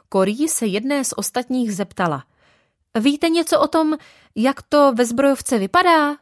Korí 0.09 0.47
se 0.47 0.65
jedné 0.65 1.03
z 1.03 1.13
ostatních 1.15 1.75
zeptala. 1.75 2.23
Víte 3.00 3.29
něco 3.29 3.59
o 3.59 3.67
tom, 3.67 3.97
jak 4.35 4.62
to 4.62 4.93
ve 4.93 5.05
zbrojovce 5.05 5.59
vypadá? 5.59 6.15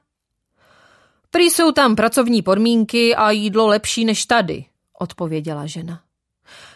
Prý 1.31 1.49
jsou 1.49 1.71
tam 1.71 1.95
pracovní 1.95 2.41
podmínky 2.41 3.15
a 3.15 3.31
jídlo 3.31 3.67
lepší 3.67 4.05
než 4.05 4.25
tady, 4.25 4.65
odpověděla 4.99 5.65
žena. 5.65 6.10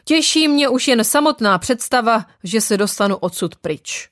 Těší 0.03 0.47
mě 0.47 0.69
už 0.69 0.87
jen 0.87 1.03
samotná 1.03 1.57
představa, 1.57 2.25
že 2.43 2.61
se 2.61 2.77
dostanu 2.77 3.15
odsud 3.15 3.55
pryč. 3.55 4.09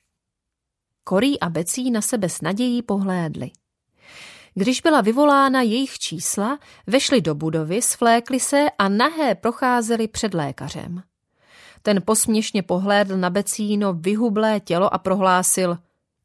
Korí 1.04 1.40
a 1.40 1.48
Becí 1.48 1.90
na 1.90 2.02
sebe 2.02 2.28
s 2.28 2.40
nadějí 2.40 2.82
pohlédli. 2.82 3.50
Když 4.54 4.80
byla 4.80 5.00
vyvolána 5.00 5.62
jejich 5.62 5.98
čísla, 5.98 6.58
vešli 6.86 7.20
do 7.20 7.34
budovy, 7.34 7.82
svlékli 7.82 8.40
se 8.40 8.66
a 8.78 8.88
nahé 8.88 9.34
procházeli 9.34 10.08
před 10.08 10.34
lékařem. 10.34 11.02
Ten 11.82 12.02
posměšně 12.04 12.62
pohlédl 12.62 13.16
na 13.16 13.30
Becíno 13.30 13.92
vyhublé 13.92 14.60
tělo 14.60 14.94
a 14.94 14.98
prohlásil 14.98 15.78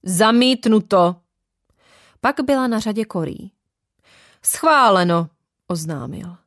Zamítnuto. 0.03 1.15
Pak 2.21 2.35
byla 2.43 2.67
na 2.67 2.79
řadě 2.79 3.05
Korí. 3.05 3.51
Schváleno, 4.43 5.29
oznámil. 5.67 6.37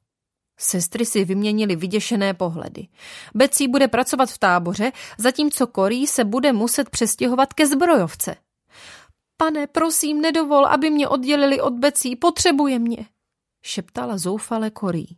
Sestry 0.62 1.06
si 1.06 1.24
vyměnili 1.24 1.76
vyděšené 1.76 2.34
pohledy. 2.34 2.88
Becí 3.34 3.68
bude 3.68 3.88
pracovat 3.88 4.30
v 4.30 4.38
táboře, 4.38 4.92
zatímco 5.18 5.66
Korí 5.66 6.06
se 6.06 6.24
bude 6.24 6.52
muset 6.52 6.90
přestěhovat 6.90 7.52
ke 7.52 7.66
zbrojovce. 7.66 8.36
Pane, 9.36 9.66
prosím, 9.66 10.20
nedovol, 10.20 10.66
aby 10.66 10.90
mě 10.90 11.08
oddělili 11.08 11.60
od 11.60 11.72
Becí, 11.72 12.16
potřebuje 12.16 12.78
mě, 12.78 13.06
šeptala 13.62 14.18
zoufale 14.18 14.70
Korí. 14.70 15.16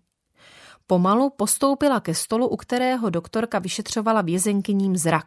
Pomalu 0.87 1.31
postoupila 1.31 2.01
ke 2.01 2.15
stolu, 2.15 2.49
u 2.49 2.57
kterého 2.57 3.11
doktorka 3.11 3.59
vyšetřovala 3.59 4.23
vězenkyním 4.23 4.97
zrak. 4.97 5.27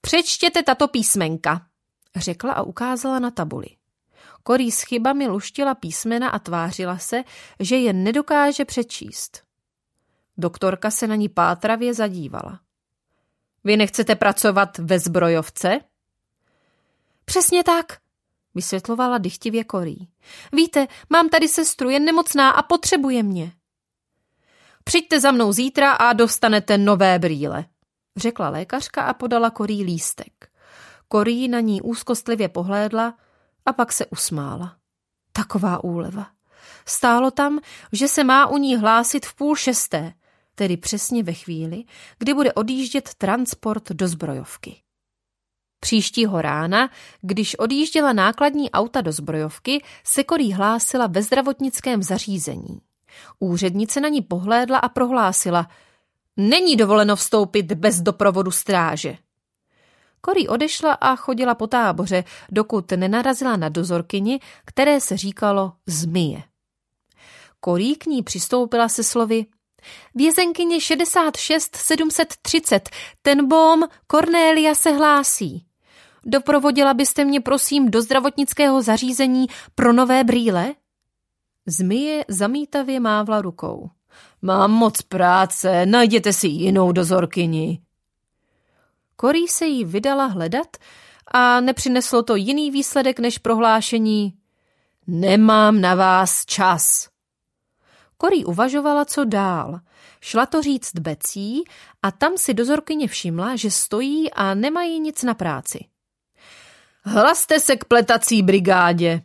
Přečtěte 0.00 0.62
tato 0.62 0.88
písmenka, 0.88 1.66
řekla 2.16 2.52
a 2.52 2.62
ukázala 2.62 3.18
na 3.18 3.30
tabuli. 3.30 3.66
Korí 4.46 4.70
s 4.70 4.82
chybami 4.82 5.26
luštila 5.28 5.74
písmena 5.74 6.28
a 6.28 6.38
tvářila 6.38 6.98
se, 6.98 7.24
že 7.60 7.76
je 7.76 7.92
nedokáže 7.92 8.64
přečíst. 8.64 9.42
Doktorka 10.36 10.90
se 10.90 11.06
na 11.06 11.14
ní 11.14 11.28
pátravě 11.28 11.94
zadívala. 11.94 12.60
Vy 13.64 13.76
nechcete 13.76 14.14
pracovat 14.14 14.78
ve 14.78 14.98
zbrojovce? 14.98 15.80
Přesně 17.24 17.64
tak, 17.64 17.98
vysvětlovala 18.54 19.18
dychtivě 19.18 19.64
Korí. 19.64 20.08
Víte, 20.52 20.86
mám 21.10 21.28
tady 21.28 21.48
sestru, 21.48 21.90
je 21.90 22.00
nemocná 22.00 22.50
a 22.50 22.62
potřebuje 22.62 23.22
mě. 23.22 23.52
Přijďte 24.84 25.20
za 25.20 25.30
mnou 25.30 25.52
zítra 25.52 25.92
a 25.92 26.12
dostanete 26.12 26.78
nové 26.78 27.18
brýle, 27.18 27.64
řekla 28.16 28.48
lékařka 28.48 29.02
a 29.02 29.14
podala 29.14 29.50
Korí 29.50 29.84
lístek. 29.84 30.48
Korí 31.08 31.48
na 31.48 31.60
ní 31.60 31.82
úzkostlivě 31.82 32.48
pohlédla 32.48 33.14
a 33.66 33.72
pak 33.72 33.92
se 33.92 34.06
usmála. 34.06 34.76
Taková 35.32 35.84
úleva. 35.84 36.26
Stálo 36.86 37.30
tam, 37.30 37.58
že 37.92 38.08
se 38.08 38.24
má 38.24 38.46
u 38.46 38.56
ní 38.56 38.76
hlásit 38.76 39.26
v 39.26 39.34
půl 39.34 39.56
šesté, 39.56 40.14
tedy 40.54 40.76
přesně 40.76 41.22
ve 41.22 41.32
chvíli, 41.32 41.84
kdy 42.18 42.34
bude 42.34 42.52
odjíždět 42.52 43.14
transport 43.14 43.90
do 43.90 44.08
zbrojovky. 44.08 44.82
Příštího 45.80 46.42
rána, 46.42 46.90
když 47.22 47.58
odjížděla 47.58 48.12
nákladní 48.12 48.70
auta 48.70 49.00
do 49.00 49.12
zbrojovky, 49.12 49.84
se 50.04 50.24
Korí 50.24 50.52
hlásila 50.52 51.06
ve 51.06 51.22
zdravotnickém 51.22 52.02
zařízení. 52.02 52.80
Úřednice 53.38 54.00
na 54.00 54.08
ní 54.08 54.22
pohlédla 54.22 54.78
a 54.78 54.88
prohlásila, 54.88 55.68
není 56.36 56.76
dovoleno 56.76 57.16
vstoupit 57.16 57.72
bez 57.72 58.00
doprovodu 58.00 58.50
stráže. 58.50 59.18
Korí 60.24 60.48
odešla 60.48 60.92
a 60.92 61.16
chodila 61.16 61.54
po 61.54 61.66
táboře, 61.66 62.24
dokud 62.50 62.90
nenarazila 62.90 63.56
na 63.56 63.68
dozorkyni, 63.68 64.40
které 64.64 65.00
se 65.00 65.16
říkalo 65.16 65.72
zmije. 65.86 66.42
Korí 67.60 67.96
k 67.96 68.06
ní 68.06 68.22
přistoupila 68.22 68.88
se 68.88 69.04
slovy 69.04 69.46
Vězenkyně 70.14 70.80
66 70.80 71.76
730, 71.76 72.88
ten 73.22 73.48
bom 73.48 73.82
Cornélia 74.06 74.74
se 74.74 74.90
hlásí. 74.90 75.66
Doprovodila 76.26 76.94
byste 76.94 77.24
mě 77.24 77.40
prosím 77.40 77.90
do 77.90 78.02
zdravotnického 78.02 78.82
zařízení 78.82 79.46
pro 79.74 79.92
nové 79.92 80.24
brýle? 80.24 80.74
Zmije 81.66 82.24
zamítavě 82.28 83.00
mávla 83.00 83.42
rukou. 83.42 83.90
Mám 84.42 84.70
moc 84.70 85.02
práce, 85.02 85.86
najděte 85.86 86.32
si 86.32 86.46
jinou 86.46 86.92
dozorkyni. 86.92 87.83
Korí 89.16 89.48
se 89.48 89.66
jí 89.66 89.84
vydala 89.84 90.26
hledat 90.26 90.76
a 91.26 91.60
nepřineslo 91.60 92.22
to 92.22 92.36
jiný 92.36 92.70
výsledek 92.70 93.18
než 93.18 93.38
prohlášení 93.38 94.34
Nemám 95.06 95.80
na 95.80 95.94
vás 95.94 96.44
čas. 96.44 97.08
Korí 98.16 98.44
uvažovala, 98.44 99.04
co 99.04 99.24
dál. 99.24 99.80
Šla 100.20 100.46
to 100.46 100.62
říct 100.62 100.92
Becí 100.94 101.64
a 102.02 102.10
tam 102.10 102.32
si 102.38 102.54
dozorkyně 102.54 103.08
všimla, 103.08 103.56
že 103.56 103.70
stojí 103.70 104.30
a 104.30 104.54
nemají 104.54 105.00
nic 105.00 105.22
na 105.22 105.34
práci. 105.34 105.84
Hlaste 107.02 107.60
se 107.60 107.76
k 107.76 107.84
pletací 107.84 108.42
brigádě. 108.42 109.22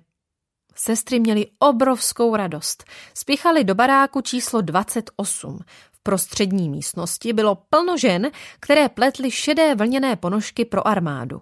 Sestry 0.76 1.20
měly 1.20 1.48
obrovskou 1.60 2.36
radost. 2.36 2.84
Spěchali 3.14 3.64
do 3.64 3.76
baráku 3.76 4.22
číslo 4.22 4.62
28. 4.62 5.60
Prostřední 6.04 6.70
místnosti 6.70 7.34
bylo 7.34 7.56
plno 7.56 7.98
žen, 7.98 8.32
které 8.60 8.90
pletly 8.90 9.32
šedé 9.32 9.76
vlněné 9.76 10.16
ponožky 10.16 10.66
pro 10.66 10.88
armádu. 10.88 11.42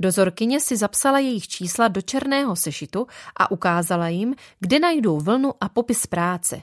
Dozorkyně 0.00 0.60
si 0.60 0.76
zapsala 0.76 1.18
jejich 1.18 1.48
čísla 1.48 1.88
do 1.88 2.02
černého 2.02 2.56
sešitu 2.56 3.06
a 3.36 3.50
ukázala 3.50 4.08
jim, 4.08 4.34
kde 4.60 4.78
najdou 4.78 5.20
vlnu 5.20 5.52
a 5.60 5.68
popis 5.68 6.06
práce. 6.06 6.62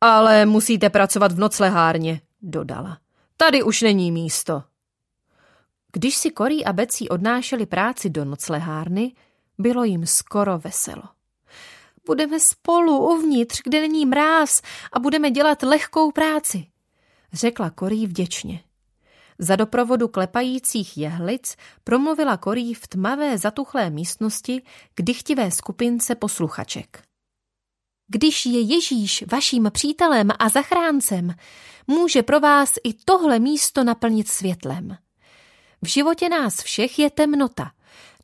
Ale 0.00 0.46
musíte 0.46 0.90
pracovat 0.90 1.32
v 1.32 1.38
noclehárně, 1.38 2.20
dodala. 2.42 2.98
Tady 3.36 3.62
už 3.62 3.82
není 3.82 4.12
místo. 4.12 4.62
Když 5.92 6.16
si 6.16 6.30
Korí 6.30 6.64
a 6.64 6.72
Becí 6.72 7.08
odnášeli 7.08 7.66
práci 7.66 8.10
do 8.10 8.24
noclehárny, 8.24 9.12
bylo 9.58 9.84
jim 9.84 10.06
skoro 10.06 10.58
veselo. 10.58 11.02
Budeme 12.08 12.40
spolu 12.40 12.98
uvnitř, 12.98 13.60
kde 13.64 13.80
není 13.80 14.06
mráz 14.06 14.62
a 14.92 14.98
budeme 14.98 15.30
dělat 15.30 15.62
lehkou 15.62 16.10
práci, 16.12 16.66
řekla 17.32 17.70
Korí 17.70 18.06
vděčně. 18.06 18.60
Za 19.38 19.56
doprovodu 19.56 20.08
klepajících 20.08 20.98
jehlic 20.98 21.56
promluvila 21.84 22.36
Korí 22.36 22.74
v 22.74 22.86
tmavé 22.86 23.38
zatuchlé 23.38 23.90
místnosti 23.90 24.62
k 24.94 25.02
dychtivé 25.02 25.50
skupince 25.50 26.14
posluchaček. 26.14 27.02
Když 28.06 28.46
je 28.46 28.60
Ježíš 28.60 29.24
vaším 29.32 29.70
přítelem 29.72 30.30
a 30.38 30.48
zachráncem, 30.48 31.34
může 31.86 32.22
pro 32.22 32.40
vás 32.40 32.72
i 32.84 32.94
tohle 32.94 33.38
místo 33.38 33.84
naplnit 33.84 34.28
světlem. 34.28 34.96
V 35.82 35.86
životě 35.86 36.28
nás 36.28 36.62
všech 36.62 36.98
je 36.98 37.10
temnota, 37.10 37.70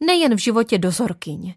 nejen 0.01 0.35
v 0.35 0.39
životě 0.39 0.79
dozorkyň. 0.79 1.55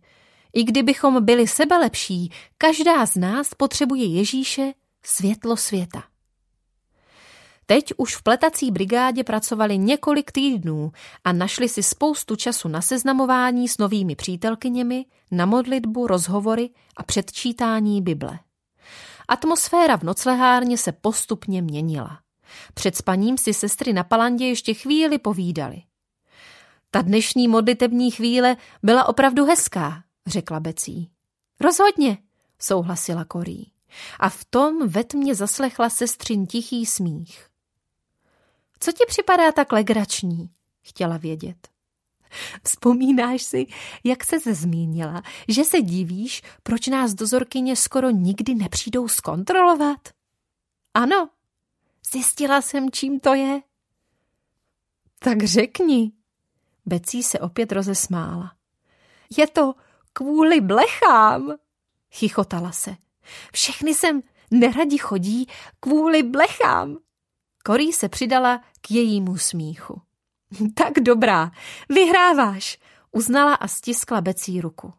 I 0.57 0.63
kdybychom 0.63 1.25
byli 1.25 1.47
sebelepší, 1.47 2.31
každá 2.57 3.05
z 3.05 3.15
nás 3.15 3.53
potřebuje 3.53 4.05
Ježíše, 4.05 4.73
světlo 5.03 5.57
světa. 5.57 6.03
Teď 7.65 7.93
už 7.97 8.15
v 8.15 8.23
pletací 8.23 8.71
brigádě 8.71 9.23
pracovali 9.23 9.77
několik 9.77 10.31
týdnů 10.31 10.91
a 11.23 11.31
našli 11.31 11.69
si 11.69 11.83
spoustu 11.83 12.35
času 12.35 12.67
na 12.67 12.81
seznamování 12.81 13.67
s 13.67 13.77
novými 13.77 14.15
přítelkyněmi, 14.15 15.05
na 15.31 15.45
modlitbu, 15.45 16.07
rozhovory 16.07 16.69
a 16.97 17.03
předčítání 17.03 18.01
Bible. 18.01 18.39
Atmosféra 19.27 19.97
v 19.97 20.03
noclehárně 20.03 20.77
se 20.77 20.91
postupně 20.91 21.61
měnila. 21.61 22.19
Před 22.73 22.95
spaním 22.95 23.37
si 23.37 23.53
sestry 23.53 23.93
na 23.93 24.03
palandě 24.03 24.45
ještě 24.45 24.73
chvíli 24.73 25.17
povídali. 25.17 25.81
Ta 26.91 27.01
dnešní 27.01 27.47
modlitební 27.47 28.11
chvíle 28.11 28.57
byla 28.83 29.09
opravdu 29.09 29.45
hezká, 29.45 30.03
řekla 30.27 30.59
Becí. 30.59 31.11
Rozhodně, 31.59 32.17
souhlasila 32.59 33.25
Korí. 33.25 33.71
A 34.19 34.29
v 34.29 34.45
tom 34.45 34.87
ve 34.87 35.03
tmě 35.03 35.35
zaslechla 35.35 35.89
sestřin 35.89 36.45
tichý 36.45 36.85
smích. 36.85 37.47
Co 38.79 38.91
ti 38.91 39.03
připadá 39.07 39.51
tak 39.51 39.71
legrační? 39.71 40.49
Chtěla 40.81 41.17
vědět. 41.17 41.67
Vzpomínáš 42.63 43.43
si, 43.43 43.65
jak 44.03 44.23
se 44.23 44.39
zmínila, 44.53 45.23
že 45.47 45.63
se 45.63 45.81
divíš, 45.81 46.41
proč 46.63 46.87
nás 46.87 47.13
dozorkyně 47.13 47.75
skoro 47.75 48.09
nikdy 48.09 48.55
nepřijdou 48.55 49.07
zkontrolovat? 49.07 50.09
Ano, 50.93 51.29
zjistila 52.11 52.61
jsem, 52.61 52.91
čím 52.91 53.19
to 53.19 53.33
je. 53.33 53.61
Tak 55.19 55.43
řekni. 55.43 56.11
Becí 56.85 57.23
se 57.23 57.39
opět 57.39 57.71
rozesmála. 57.71 58.55
Je 59.37 59.47
to 59.47 59.73
kvůli 60.17 60.61
blechám, 60.61 61.55
chichotala 62.11 62.71
se. 62.71 62.95
Všechny 63.53 63.93
sem 63.93 64.21
neradi 64.51 64.97
chodí 64.97 65.47
kvůli 65.79 66.23
blechám. 66.23 66.97
Korí 67.65 67.93
se 67.93 68.09
přidala 68.09 68.61
k 68.81 68.91
jejímu 68.91 69.37
smíchu. 69.37 70.01
Tak 70.73 70.93
dobrá, 70.99 71.51
vyhráváš, 71.89 72.79
uznala 73.11 73.53
a 73.53 73.67
stiskla 73.67 74.21
Becí 74.21 74.61
ruku. 74.61 74.93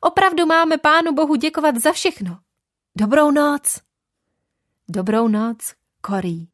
Opravdu 0.00 0.46
máme 0.46 0.78
pánu 0.78 1.12
bohu 1.12 1.34
děkovat 1.34 1.76
za 1.76 1.92
všechno. 1.92 2.38
Dobrou 2.96 3.30
noc. 3.30 3.80
Dobrou 4.88 5.28
noc, 5.28 5.74
Korí. 6.00 6.53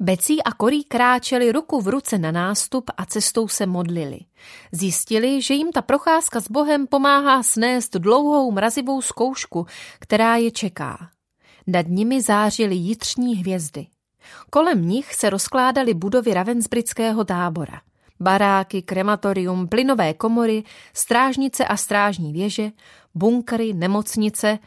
Becí 0.00 0.42
a 0.42 0.52
Korí 0.52 0.84
kráčeli 0.84 1.52
ruku 1.52 1.80
v 1.80 1.88
ruce 1.88 2.18
na 2.18 2.30
nástup 2.30 2.90
a 2.96 3.04
cestou 3.04 3.48
se 3.48 3.66
modlili. 3.66 4.18
Zjistili, 4.72 5.42
že 5.42 5.54
jim 5.54 5.72
ta 5.72 5.82
procházka 5.82 6.40
s 6.40 6.50
Bohem 6.50 6.86
pomáhá 6.86 7.42
snést 7.42 7.96
dlouhou 7.96 8.52
mrazivou 8.52 9.02
zkoušku, 9.02 9.66
která 9.98 10.36
je 10.36 10.50
čeká. 10.50 11.10
Nad 11.66 11.86
nimi 11.88 12.22
zářily 12.22 12.74
jitřní 12.74 13.36
hvězdy. 13.36 13.86
Kolem 14.50 14.88
nich 14.88 15.14
se 15.14 15.30
rozkládaly 15.30 15.94
budovy 15.94 16.34
Ravensbrického 16.34 17.24
tábora. 17.24 17.80
Baráky, 18.20 18.82
krematorium, 18.82 19.68
plynové 19.68 20.14
komory, 20.14 20.64
strážnice 20.94 21.64
a 21.64 21.76
strážní 21.76 22.32
věže, 22.32 22.70
bunkry, 23.14 23.72
nemocnice 23.74 24.58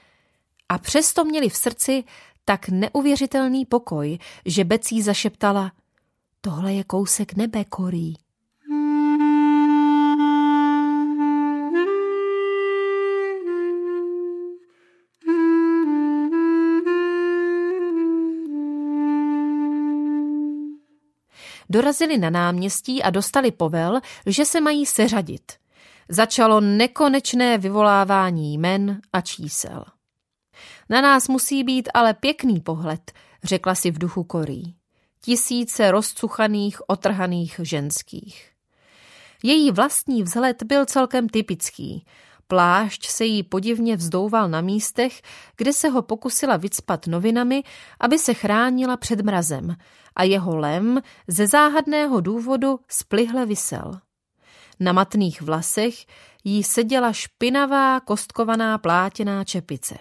a 0.70 0.78
přesto 0.78 1.26
měli 1.26 1.50
v 1.50 1.56
srdci 1.56 2.04
tak 2.46 2.70
neuvěřitelný 2.70 3.66
pokoj, 3.66 4.18
že 4.46 4.64
Becí 4.64 5.02
zašeptala 5.02 5.72
Tohle 6.44 6.74
je 6.74 6.84
kousek 6.84 7.36
nebe, 7.36 7.66
Korí. 7.66 8.14
Dorazili 21.70 22.18
na 22.18 22.30
náměstí 22.30 23.04
a 23.04 23.10
dostali 23.10 23.52
povel, 23.52 24.00
že 24.26 24.46
se 24.46 24.62
mají 24.62 24.86
seřadit. 24.86 25.52
Začalo 26.10 26.62
nekonečné 26.62 27.58
vyvolávání 27.58 28.54
jmen 28.54 29.02
a 29.14 29.22
čísel. 29.22 29.84
Na 30.90 31.02
nás 31.02 31.28
musí 31.28 31.64
být 31.64 31.90
ale 31.94 32.14
pěkný 32.14 32.60
pohled, 32.60 33.12
řekla 33.44 33.76
si 33.76 33.92
v 33.92 33.98
duchu 33.98 34.24
Korí. 34.24 34.76
Tisíce 35.22 35.92
rozcuchaných, 35.92 36.90
otrhaných 36.90 37.60
ženských. 37.64 38.52
Její 39.44 39.72
vlastní 39.72 40.24
vzhled 40.24 40.64
byl 40.64 40.86
celkem 40.86 41.30
typický. 41.30 42.06
Plášť 42.48 43.08
se 43.08 43.26
jí 43.26 43.44
podivně 43.44 43.96
vzdouval 43.96 44.50
na 44.50 44.62
místech, 44.62 45.22
kde 45.58 45.74
se 45.74 45.90
ho 45.90 46.02
pokusila 46.02 46.58
vycpat 46.58 47.08
novinami, 47.08 47.64
aby 48.00 48.20
se 48.20 48.34
chránila 48.34 48.98
před 48.98 49.22
mrazem 49.22 49.76
a 50.16 50.24
jeho 50.24 50.58
lem 50.58 51.02
ze 51.28 51.48
záhadného 51.48 52.22
důvodu 52.22 52.80
splihle 52.88 53.46
vysel. 53.46 54.00
Na 54.80 54.94
matných 54.94 55.42
vlasech 55.42 56.06
jí 56.44 56.64
seděla 56.64 57.14
špinavá 57.14 58.00
kostkovaná 58.00 58.78
plátěná 58.78 59.44
čepice. 59.44 59.98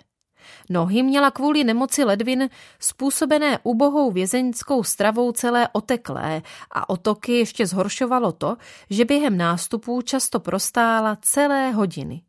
Nohy 0.70 1.02
měla 1.02 1.30
kvůli 1.30 1.64
nemoci 1.64 2.04
ledvin 2.04 2.48
způsobené 2.78 3.58
ubohou 3.62 4.10
vězeňskou 4.10 4.82
stravou 4.82 5.32
celé 5.32 5.68
oteklé 5.72 6.42
a 6.70 6.88
otoky 6.88 7.32
ještě 7.32 7.66
zhoršovalo 7.66 8.32
to, 8.32 8.56
že 8.90 9.04
během 9.04 9.36
nástupů 9.36 10.02
často 10.02 10.40
prostála 10.40 11.16
celé 11.22 11.70
hodiny. 11.70 12.22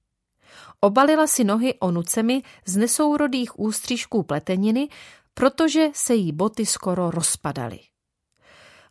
Obalila 0.79 1.27
si 1.27 1.43
nohy 1.43 1.73
onucemi 1.79 2.41
z 2.65 2.77
nesourodých 2.77 3.59
ústřížků 3.59 4.23
pleteniny, 4.23 4.89
protože 5.33 5.87
se 5.93 6.15
jí 6.15 6.31
boty 6.31 6.65
skoro 6.65 7.11
rozpadaly. 7.11 7.79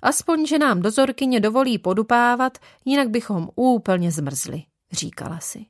Aspoň, 0.02 0.46
že 0.46 0.58
nám 0.58 0.82
dozorkyně 0.82 1.40
dovolí 1.40 1.78
podupávat, 1.78 2.58
jinak 2.84 3.10
bychom 3.10 3.48
úplně 3.56 4.10
zmrzli, 4.10 4.62
říkala 4.92 5.40
si. 5.40 5.66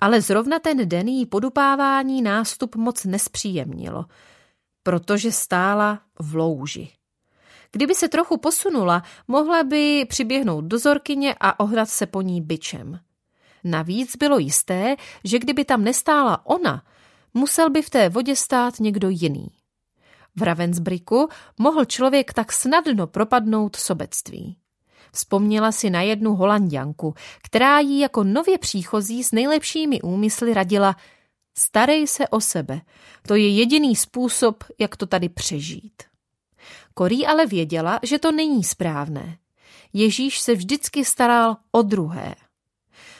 Ale 0.00 0.20
zrovna 0.20 0.58
ten 0.58 0.88
den 0.88 1.08
jí 1.08 1.26
podupávání 1.26 2.22
nástup 2.22 2.76
moc 2.76 3.04
nespříjemnilo, 3.04 4.04
protože 4.82 5.32
stála 5.32 6.00
v 6.18 6.34
louži. 6.34 6.88
Kdyby 7.72 7.94
se 7.94 8.08
trochu 8.08 8.36
posunula, 8.36 9.02
mohla 9.28 9.64
by 9.64 10.04
přiběhnout 10.08 10.64
dozorkyně 10.64 11.34
a 11.40 11.60
ohrat 11.60 11.88
se 11.88 12.06
po 12.06 12.22
ní 12.22 12.40
byčem. 12.40 13.00
Navíc 13.64 14.16
bylo 14.16 14.38
jisté, 14.38 14.96
že 15.24 15.38
kdyby 15.38 15.64
tam 15.64 15.84
nestála 15.84 16.46
ona, 16.46 16.82
musel 17.34 17.70
by 17.70 17.82
v 17.82 17.90
té 17.90 18.08
vodě 18.08 18.36
stát 18.36 18.80
někdo 18.80 19.08
jiný. 19.08 19.48
V 20.36 20.42
Ravensbricku 20.42 21.28
mohl 21.58 21.84
člověk 21.84 22.32
tak 22.32 22.52
snadno 22.52 23.06
propadnout 23.06 23.76
sobectví. 23.76 24.56
Vzpomněla 25.14 25.72
si 25.72 25.90
na 25.90 26.02
jednu 26.02 26.34
holandianku, 26.34 27.14
která 27.42 27.78
jí 27.78 27.98
jako 27.98 28.24
nově 28.24 28.58
příchozí 28.58 29.24
s 29.24 29.32
nejlepšími 29.32 30.02
úmysly 30.02 30.54
radila 30.54 30.96
Starej 31.58 32.06
se 32.06 32.28
o 32.28 32.40
sebe, 32.40 32.80
to 33.26 33.34
je 33.34 33.48
jediný 33.48 33.96
způsob, 33.96 34.64
jak 34.78 34.96
to 34.96 35.06
tady 35.06 35.28
přežít. 35.28 36.02
Korí 36.94 37.26
ale 37.26 37.46
věděla, 37.46 38.00
že 38.02 38.18
to 38.18 38.32
není 38.32 38.64
správné. 38.64 39.38
Ježíš 39.92 40.40
se 40.40 40.54
vždycky 40.54 41.04
staral 41.04 41.56
o 41.72 41.82
druhé. 41.82 42.34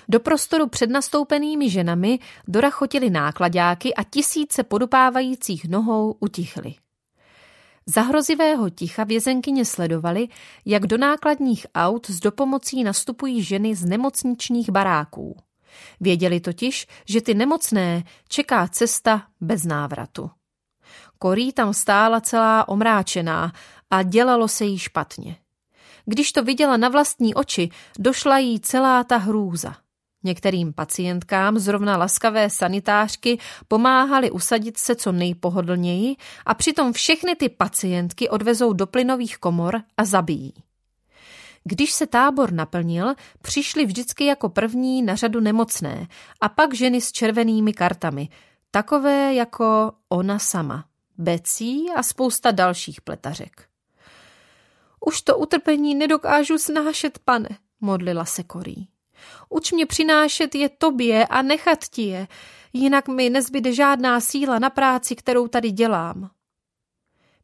Do 0.08 0.20
prostoru 0.20 0.68
před 0.68 0.90
nastoupenými 0.90 1.70
ženami 1.70 2.18
dorachotili 2.48 3.10
nákladáky 3.10 3.94
a 3.94 4.02
tisíce 4.02 4.62
podupávajících 4.62 5.68
nohou 5.68 6.16
utichly. 6.20 6.74
Za 7.86 8.02
hrozivého 8.02 8.70
ticha 8.70 9.04
vězenkyně 9.04 9.64
sledovali, 9.64 10.28
jak 10.64 10.86
do 10.86 10.98
nákladních 10.98 11.66
aut 11.74 12.10
s 12.10 12.20
dopomocí 12.20 12.84
nastupují 12.84 13.42
ženy 13.42 13.74
z 13.74 13.84
nemocničních 13.84 14.70
baráků. 14.70 15.36
Věděli 16.00 16.40
totiž, 16.40 16.86
že 17.08 17.20
ty 17.20 17.34
nemocné 17.34 18.04
čeká 18.28 18.68
cesta 18.68 19.26
bez 19.40 19.64
návratu. 19.64 20.30
Korí 21.18 21.52
tam 21.52 21.74
stála 21.74 22.20
celá 22.20 22.68
omráčená 22.68 23.52
a 23.90 24.02
dělalo 24.02 24.48
se 24.48 24.64
jí 24.64 24.78
špatně. 24.78 25.36
Když 26.04 26.32
to 26.32 26.42
viděla 26.42 26.76
na 26.76 26.88
vlastní 26.88 27.34
oči, 27.34 27.68
došla 27.98 28.38
jí 28.38 28.60
celá 28.60 29.04
ta 29.04 29.16
hrůza. 29.16 29.76
Některým 30.24 30.72
pacientkám 30.72 31.58
zrovna 31.58 31.96
laskavé 31.96 32.50
sanitářky 32.50 33.38
pomáhali 33.68 34.30
usadit 34.30 34.78
se 34.78 34.94
co 34.94 35.12
nejpohodlněji 35.12 36.16
a 36.46 36.54
přitom 36.54 36.92
všechny 36.92 37.36
ty 37.36 37.48
pacientky 37.48 38.28
odvezou 38.28 38.72
do 38.72 38.86
plynových 38.86 39.38
komor 39.38 39.82
a 39.96 40.04
zabijí. 40.04 40.54
Když 41.64 41.92
se 41.92 42.06
tábor 42.06 42.52
naplnil, 42.52 43.14
přišli 43.42 43.86
vždycky 43.86 44.24
jako 44.24 44.48
první 44.48 45.02
na 45.02 45.14
řadu 45.14 45.40
nemocné 45.40 46.08
a 46.40 46.48
pak 46.48 46.74
ženy 46.74 47.00
s 47.00 47.12
červenými 47.12 47.72
kartami, 47.72 48.28
takové 48.70 49.34
jako 49.34 49.92
ona 50.08 50.38
sama, 50.38 50.84
Becí 51.18 51.86
a 51.96 52.02
spousta 52.02 52.50
dalších 52.50 53.00
pletařek. 53.00 53.68
Už 55.00 55.22
to 55.22 55.38
utrpení 55.38 55.94
nedokážu 55.94 56.58
snášet, 56.58 57.18
pane, 57.18 57.48
modlila 57.80 58.24
se 58.24 58.42
Korí. 58.42 58.88
Uč 59.48 59.72
mě 59.72 59.86
přinášet 59.86 60.54
je 60.54 60.68
tobě 60.68 61.26
a 61.26 61.42
nechat 61.42 61.84
ti 61.84 62.02
je, 62.02 62.28
jinak 62.72 63.08
mi 63.08 63.30
nezbyde 63.30 63.72
žádná 63.72 64.20
síla 64.20 64.58
na 64.58 64.70
práci, 64.70 65.16
kterou 65.16 65.48
tady 65.48 65.70
dělám. 65.70 66.30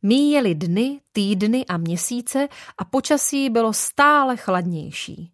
Míjeli 0.03 0.55
dny, 0.55 1.01
týdny 1.13 1.67
a 1.67 1.77
měsíce 1.77 2.49
a 2.79 2.85
počasí 2.85 3.51
bylo 3.51 3.73
stále 3.73 4.37
chladnější. 4.37 5.33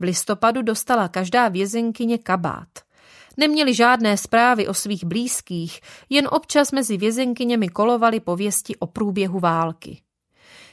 V 0.00 0.02
listopadu 0.02 0.62
dostala 0.62 1.08
každá 1.08 1.48
vězenkyně 1.48 2.18
kabát. 2.18 2.68
Neměli 3.36 3.74
žádné 3.74 4.16
zprávy 4.16 4.68
o 4.68 4.74
svých 4.74 5.04
blízkých, 5.04 5.80
jen 6.10 6.28
občas 6.30 6.72
mezi 6.72 6.96
vězenkyněmi 6.96 7.68
kolovaly 7.68 8.20
pověsti 8.20 8.76
o 8.76 8.86
průběhu 8.86 9.40
války. 9.40 10.02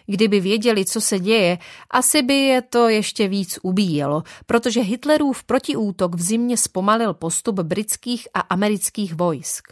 Kdyby 0.10 0.39
věděli, 0.39 0.86
co 0.86 1.02
se 1.02 1.19
děje, 1.19 1.58
asi 1.89 2.22
by 2.22 2.34
je 2.34 2.62
to 2.62 2.89
ještě 2.89 3.28
víc 3.28 3.60
ubíjelo, 3.62 4.24
protože 4.45 4.82
Hitlerův 4.82 5.43
protiútok 5.43 6.15
v 6.15 6.22
zimě 6.22 6.58
zpomalil 6.58 7.13
postup 7.13 7.60
britských 7.60 8.28
a 8.34 8.39
amerických 8.39 9.13
vojsk. 9.13 9.67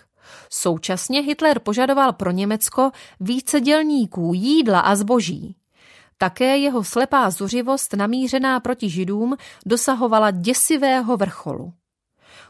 Současně 0.49 1.21
Hitler 1.21 1.59
požadoval 1.59 2.13
pro 2.13 2.31
Německo 2.31 2.91
více 3.19 3.61
dělníků, 3.61 4.31
jídla 4.33 4.79
a 4.79 4.95
zboží. 4.95 5.55
Také 6.17 6.57
jeho 6.57 6.83
slepá 6.83 7.29
zuřivost 7.29 7.93
namířená 7.93 8.59
proti 8.59 8.89
židům 8.89 9.35
dosahovala 9.65 10.31
děsivého 10.31 11.17
vrcholu. 11.17 11.73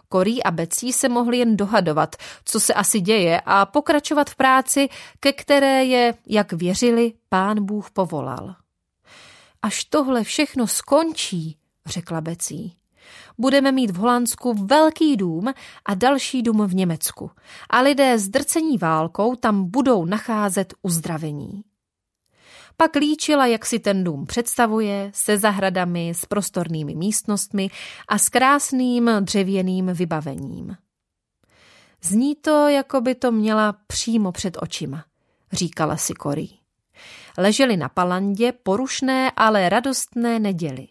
Korí 0.10 0.44
a 0.44 0.52
Becí 0.52 0.94
se 0.94 1.10
mohli 1.10 1.38
jen 1.38 1.58
dohadovat, 1.58 2.16
co 2.46 2.60
se 2.60 2.74
asi 2.74 3.00
děje 3.00 3.42
a 3.46 3.66
pokračovat 3.66 4.30
v 4.30 4.36
práci, 4.36 4.90
ke 5.20 5.34
které 5.34 5.86
je, 5.86 6.14
jak 6.28 6.54
věřili, 6.54 7.14
pán 7.30 7.66
Bůh 7.66 7.92
povolal. 7.92 8.56
Až 9.62 9.84
tohle 9.84 10.24
všechno 10.24 10.68
skončí, 10.68 11.58
řekla 11.86 12.22
Becí, 12.22 12.78
budeme 13.38 13.72
mít 13.72 13.92
v 13.92 13.96
Holandsku 13.96 14.54
velký 14.54 15.18
dům 15.18 15.54
a 15.86 15.94
další 15.94 16.44
dům 16.44 16.68
v 16.68 16.76
Německu 16.76 17.32
a 17.70 17.82
lidé 17.82 18.20
zdrcení 18.20 18.78
válkou 18.78 19.36
tam 19.36 19.72
budou 19.72 20.06
nacházet 20.06 20.74
uzdravení. 20.82 21.64
Pak 22.78 22.96
líčila, 22.96 23.46
jak 23.46 23.66
si 23.66 23.80
ten 23.80 24.04
dům 24.04 24.26
představuje, 24.26 25.12
se 25.14 25.38
zahradami, 25.38 26.10
s 26.10 26.26
prostornými 26.26 26.96
místnostmi 26.96 27.70
a 28.08 28.18
s 28.18 28.30
krásným 28.30 29.12
dřevěným 29.20 29.86
vybavením. 29.94 30.78
Zní 32.04 32.36
to, 32.36 32.68
jako 32.68 33.02
by 33.02 33.16
to 33.16 33.32
měla 33.32 33.76
přímo 33.88 34.32
před 34.32 34.58
očima, 34.62 35.06
říkala 35.52 35.98
si 35.98 36.14
Korí. 36.14 36.60
Leželi 37.38 37.78
na 37.78 37.90
palandě 37.90 38.52
porušné, 38.52 39.32
ale 39.36 39.70
radostné 39.70 40.40
neděli. 40.40 40.88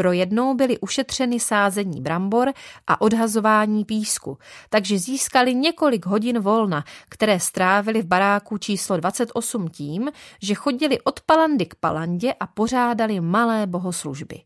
Pro 0.00 0.12
jednou 0.12 0.54
byly 0.54 0.78
ušetřeny 0.78 1.40
sázení 1.40 2.00
brambor 2.00 2.52
a 2.86 3.00
odhazování 3.00 3.84
písku, 3.84 4.38
takže 4.70 4.98
získali 4.98 5.54
několik 5.54 6.06
hodin 6.06 6.38
volna, 6.38 6.84
které 7.08 7.40
strávili 7.40 8.02
v 8.02 8.06
baráku 8.06 8.58
číslo 8.58 8.96
28 8.96 9.68
tím, 9.68 10.10
že 10.42 10.54
chodili 10.54 11.00
od 11.00 11.20
palandy 11.20 11.66
k 11.66 11.74
palandě 11.74 12.32
a 12.32 12.46
pořádali 12.46 13.20
malé 13.20 13.66
bohoslužby. 13.66 14.42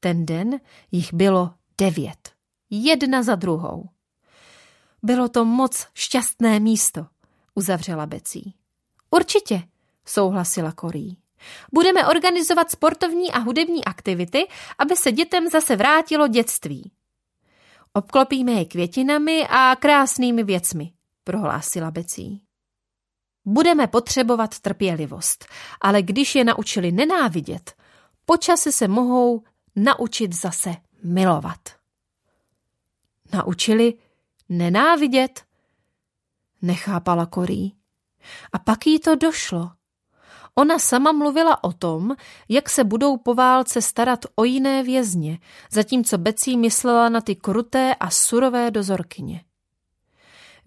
Ten 0.00 0.26
den 0.26 0.60
jich 0.92 1.14
bylo 1.14 1.50
devět. 1.78 2.32
Jedna 2.70 3.22
za 3.22 3.34
druhou. 3.34 3.88
Bylo 5.02 5.28
to 5.28 5.44
moc 5.44 5.86
šťastné 5.94 6.60
místo, 6.60 7.06
uzavřela 7.54 8.06
Becí. 8.06 8.54
Určitě, 9.10 9.62
souhlasila 10.04 10.72
Korí. 10.72 11.23
Budeme 11.72 12.06
organizovat 12.06 12.70
sportovní 12.70 13.32
a 13.32 13.38
hudební 13.38 13.84
aktivity, 13.84 14.46
aby 14.78 14.96
se 14.96 15.12
dětem 15.12 15.48
zase 15.48 15.76
vrátilo 15.76 16.28
dětství. 16.28 16.92
Obklopíme 17.92 18.52
je 18.52 18.64
květinami 18.64 19.46
a 19.50 19.76
krásnými 19.76 20.44
věcmi, 20.44 20.92
prohlásila 21.24 21.90
Becí. 21.90 22.42
Budeme 23.44 23.86
potřebovat 23.86 24.58
trpělivost, 24.58 25.46
ale 25.80 26.02
když 26.02 26.34
je 26.34 26.44
naučili 26.44 26.92
nenávidět, 26.92 27.74
počase 28.24 28.72
se 28.72 28.88
mohou 28.88 29.42
naučit 29.76 30.32
zase 30.32 30.76
milovat. 31.02 31.60
Naučili 33.32 33.94
nenávidět? 34.48 35.44
Nechápala 36.62 37.26
Korí. 37.26 37.76
A 38.52 38.58
pak 38.58 38.86
jí 38.86 38.98
to 38.98 39.14
došlo. 39.14 39.70
Ona 40.56 40.78
sama 40.78 41.12
mluvila 41.12 41.64
o 41.64 41.72
tom, 41.72 42.16
jak 42.48 42.70
se 42.70 42.84
budou 42.84 43.16
po 43.16 43.34
válce 43.34 43.82
starat 43.82 44.18
o 44.34 44.44
jiné 44.44 44.82
vězně, 44.82 45.38
zatímco 45.70 46.18
Becí 46.18 46.56
myslela 46.56 47.08
na 47.08 47.20
ty 47.20 47.34
kruté 47.34 47.94
a 47.94 48.10
surové 48.10 48.70
dozorkyně. 48.70 49.44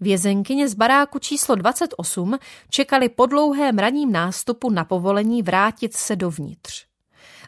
Vězenkyně 0.00 0.68
z 0.68 0.74
baráku 0.74 1.18
číslo 1.18 1.54
28 1.54 2.38
čekali 2.70 3.08
po 3.08 3.26
dlouhém 3.26 3.78
ranním 3.78 4.12
nástupu 4.12 4.70
na 4.70 4.84
povolení 4.84 5.42
vrátit 5.42 5.94
se 5.94 6.16
dovnitř. 6.16 6.86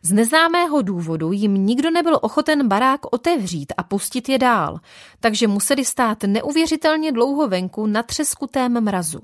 Z 0.02 0.12
neznámého 0.12 0.82
důvodu 0.82 1.32
jim 1.32 1.54
nikdo 1.54 1.90
nebyl 1.90 2.18
ochoten 2.22 2.68
barák 2.68 3.00
otevřít 3.12 3.72
a 3.76 3.82
pustit 3.82 4.28
je 4.28 4.38
dál, 4.38 4.80
takže 5.20 5.46
museli 5.46 5.84
stát 5.84 6.22
neuvěřitelně 6.22 7.12
dlouho 7.12 7.48
venku 7.48 7.86
na 7.86 8.02
třeskutém 8.02 8.80
mrazu. 8.80 9.20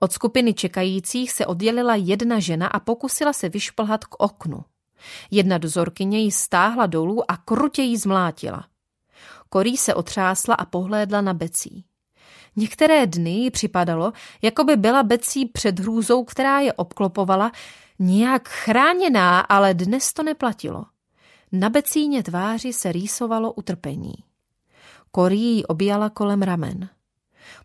Od 0.00 0.12
skupiny 0.12 0.54
čekajících 0.54 1.32
se 1.32 1.46
oddělila 1.46 1.94
jedna 1.94 2.38
žena 2.38 2.66
a 2.66 2.80
pokusila 2.80 3.32
se 3.32 3.48
vyšplhat 3.48 4.04
k 4.04 4.14
oknu. 4.18 4.64
Jedna 5.30 5.58
dozorkyně 5.58 6.18
ji 6.18 6.32
stáhla 6.32 6.86
dolů 6.86 7.30
a 7.30 7.36
krutě 7.36 7.82
ji 7.82 7.96
zmlátila. 7.96 8.66
Korí 9.48 9.76
se 9.76 9.94
otřásla 9.94 10.54
a 10.54 10.64
pohlédla 10.64 11.20
na 11.20 11.34
Becí. 11.34 11.84
Některé 12.56 13.06
dny 13.06 13.30
jí 13.30 13.50
připadalo, 13.50 14.12
jako 14.42 14.64
by 14.64 14.76
byla 14.76 15.02
Becí 15.02 15.46
před 15.46 15.80
hrůzou, 15.80 16.24
která 16.24 16.60
je 16.60 16.72
obklopovala, 16.72 17.52
Nějak 18.02 18.48
chráněná, 18.48 19.40
ale 19.40 19.74
dnes 19.74 20.12
to 20.12 20.22
neplatilo. 20.22 20.84
Na 21.52 21.68
becíně 21.68 22.22
tváři 22.22 22.72
se 22.72 22.92
rýsovalo 22.92 23.52
utrpení. 23.52 24.14
Korí 25.10 25.40
ji 25.40 25.64
objala 25.64 26.10
kolem 26.10 26.42
ramen. 26.42 26.88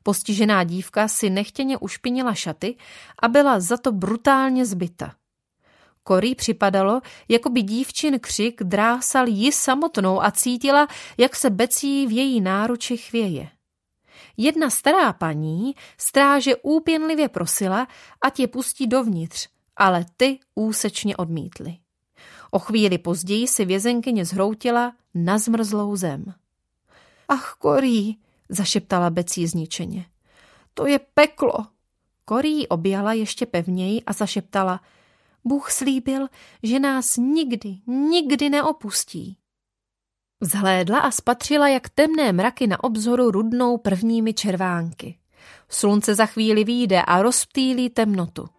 Postižená 0.08 0.63
dívka 0.63 1.08
si 1.08 1.30
nechtěně 1.30 1.78
ušpinila 1.78 2.34
šaty 2.34 2.76
a 3.20 3.28
byla 3.28 3.60
za 3.60 3.78
to 3.78 3.91
brutálně 3.91 4.65
zbyta. 4.65 5.15
Korí 6.04 6.36
připadalo, 6.36 7.02
jako 7.28 7.50
by 7.50 7.62
dívčin 7.62 8.20
křik 8.20 8.63
drásal 8.63 9.28
ji 9.28 9.52
samotnou 9.52 10.24
a 10.24 10.32
cítila, 10.32 10.88
jak 11.18 11.36
se 11.36 11.50
becí 11.50 12.08
v 12.08 12.12
její 12.12 12.41
náruči 12.41 12.98
chvěje. 12.98 13.50
Jedna 14.38 14.70
stará 14.70 15.13
paní 15.13 15.76
stráže 15.98 16.56
úpěnlivě 16.56 17.30
prosila, 17.30 17.88
ať 18.22 18.39
je 18.39 18.48
pustí 18.48 18.88
dovnitř, 18.88 19.50
ale 19.76 20.06
ty 20.18 20.39
úsečně 20.56 21.18
odmítly. 21.18 21.78
O 22.52 22.60
chvíli 22.60 22.98
později 22.98 23.48
si 23.48 23.65
vězenkyně 23.65 24.26
zhroutila 24.26 24.94
na 25.13 25.38
zmrzlou 25.38 25.96
zem. 25.96 26.34
Ach, 27.28 27.56
Korí, 27.60 28.18
zašeptala 28.49 29.10
Becí 29.10 29.47
zničeně. 29.47 30.05
To 30.73 30.88
je 30.88 30.99
peklo. 31.13 31.53
Korí 32.25 32.67
objala 32.67 33.13
ještě 33.13 33.45
pevněji 33.45 34.03
a 34.03 34.13
zašeptala. 34.13 34.81
Bůh 35.45 35.71
slíbil, 35.71 36.27
že 36.63 36.79
nás 36.79 37.17
nikdy, 37.17 37.77
nikdy 37.88 38.49
neopustí. 38.49 39.38
Vzhlédla 40.41 40.99
a 40.99 41.12
spatřila, 41.12 41.67
jak 41.67 41.89
temné 41.89 42.34
mraky 42.34 42.67
na 42.67 42.84
obzoru 42.84 43.31
rudnou 43.31 43.77
prvními 43.77 44.34
červánky. 44.34 45.17
Slunce 45.69 46.15
za 46.15 46.25
chvíli 46.25 46.63
výjde 46.63 47.01
a 47.01 47.21
rozptýlí 47.21 47.89
temnotu. 47.89 48.49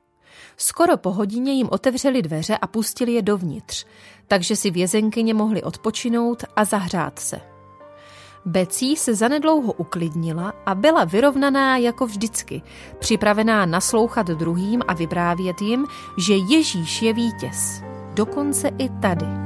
Skoro 0.57 0.96
po 0.96 1.12
hodině 1.12 1.53
jim 1.53 1.68
otevřeli 1.70 2.22
dveře 2.22 2.59
a 2.59 2.66
pustili 2.66 3.12
je 3.12 3.22
dovnitř, 3.22 3.87
takže 4.27 4.57
si 4.57 4.70
vězenkyně 4.70 5.35
mohli 5.35 5.62
odpočinout 5.62 6.44
a 6.57 6.64
zahřát 6.64 7.18
se. 7.18 7.56
Becí 8.47 8.97
se 8.97 9.15
zanedlouho 9.15 9.73
uklidnila 9.73 10.53
a 10.67 10.75
byla 10.75 11.05
vyrovnaná 11.05 11.77
jako 11.77 12.07
vždycky, 12.07 12.63
připravená 12.99 13.67
naslouchat 13.67 14.27
druhým 14.27 14.83
a 14.89 14.95
vyprávět 14.95 15.63
jim, 15.63 15.87
že 16.19 16.35
Ježíš 16.35 17.03
je 17.03 17.13
vítěz. 17.13 17.83
Dokonce 18.15 18.69
i 18.79 18.89
tady. 18.89 19.46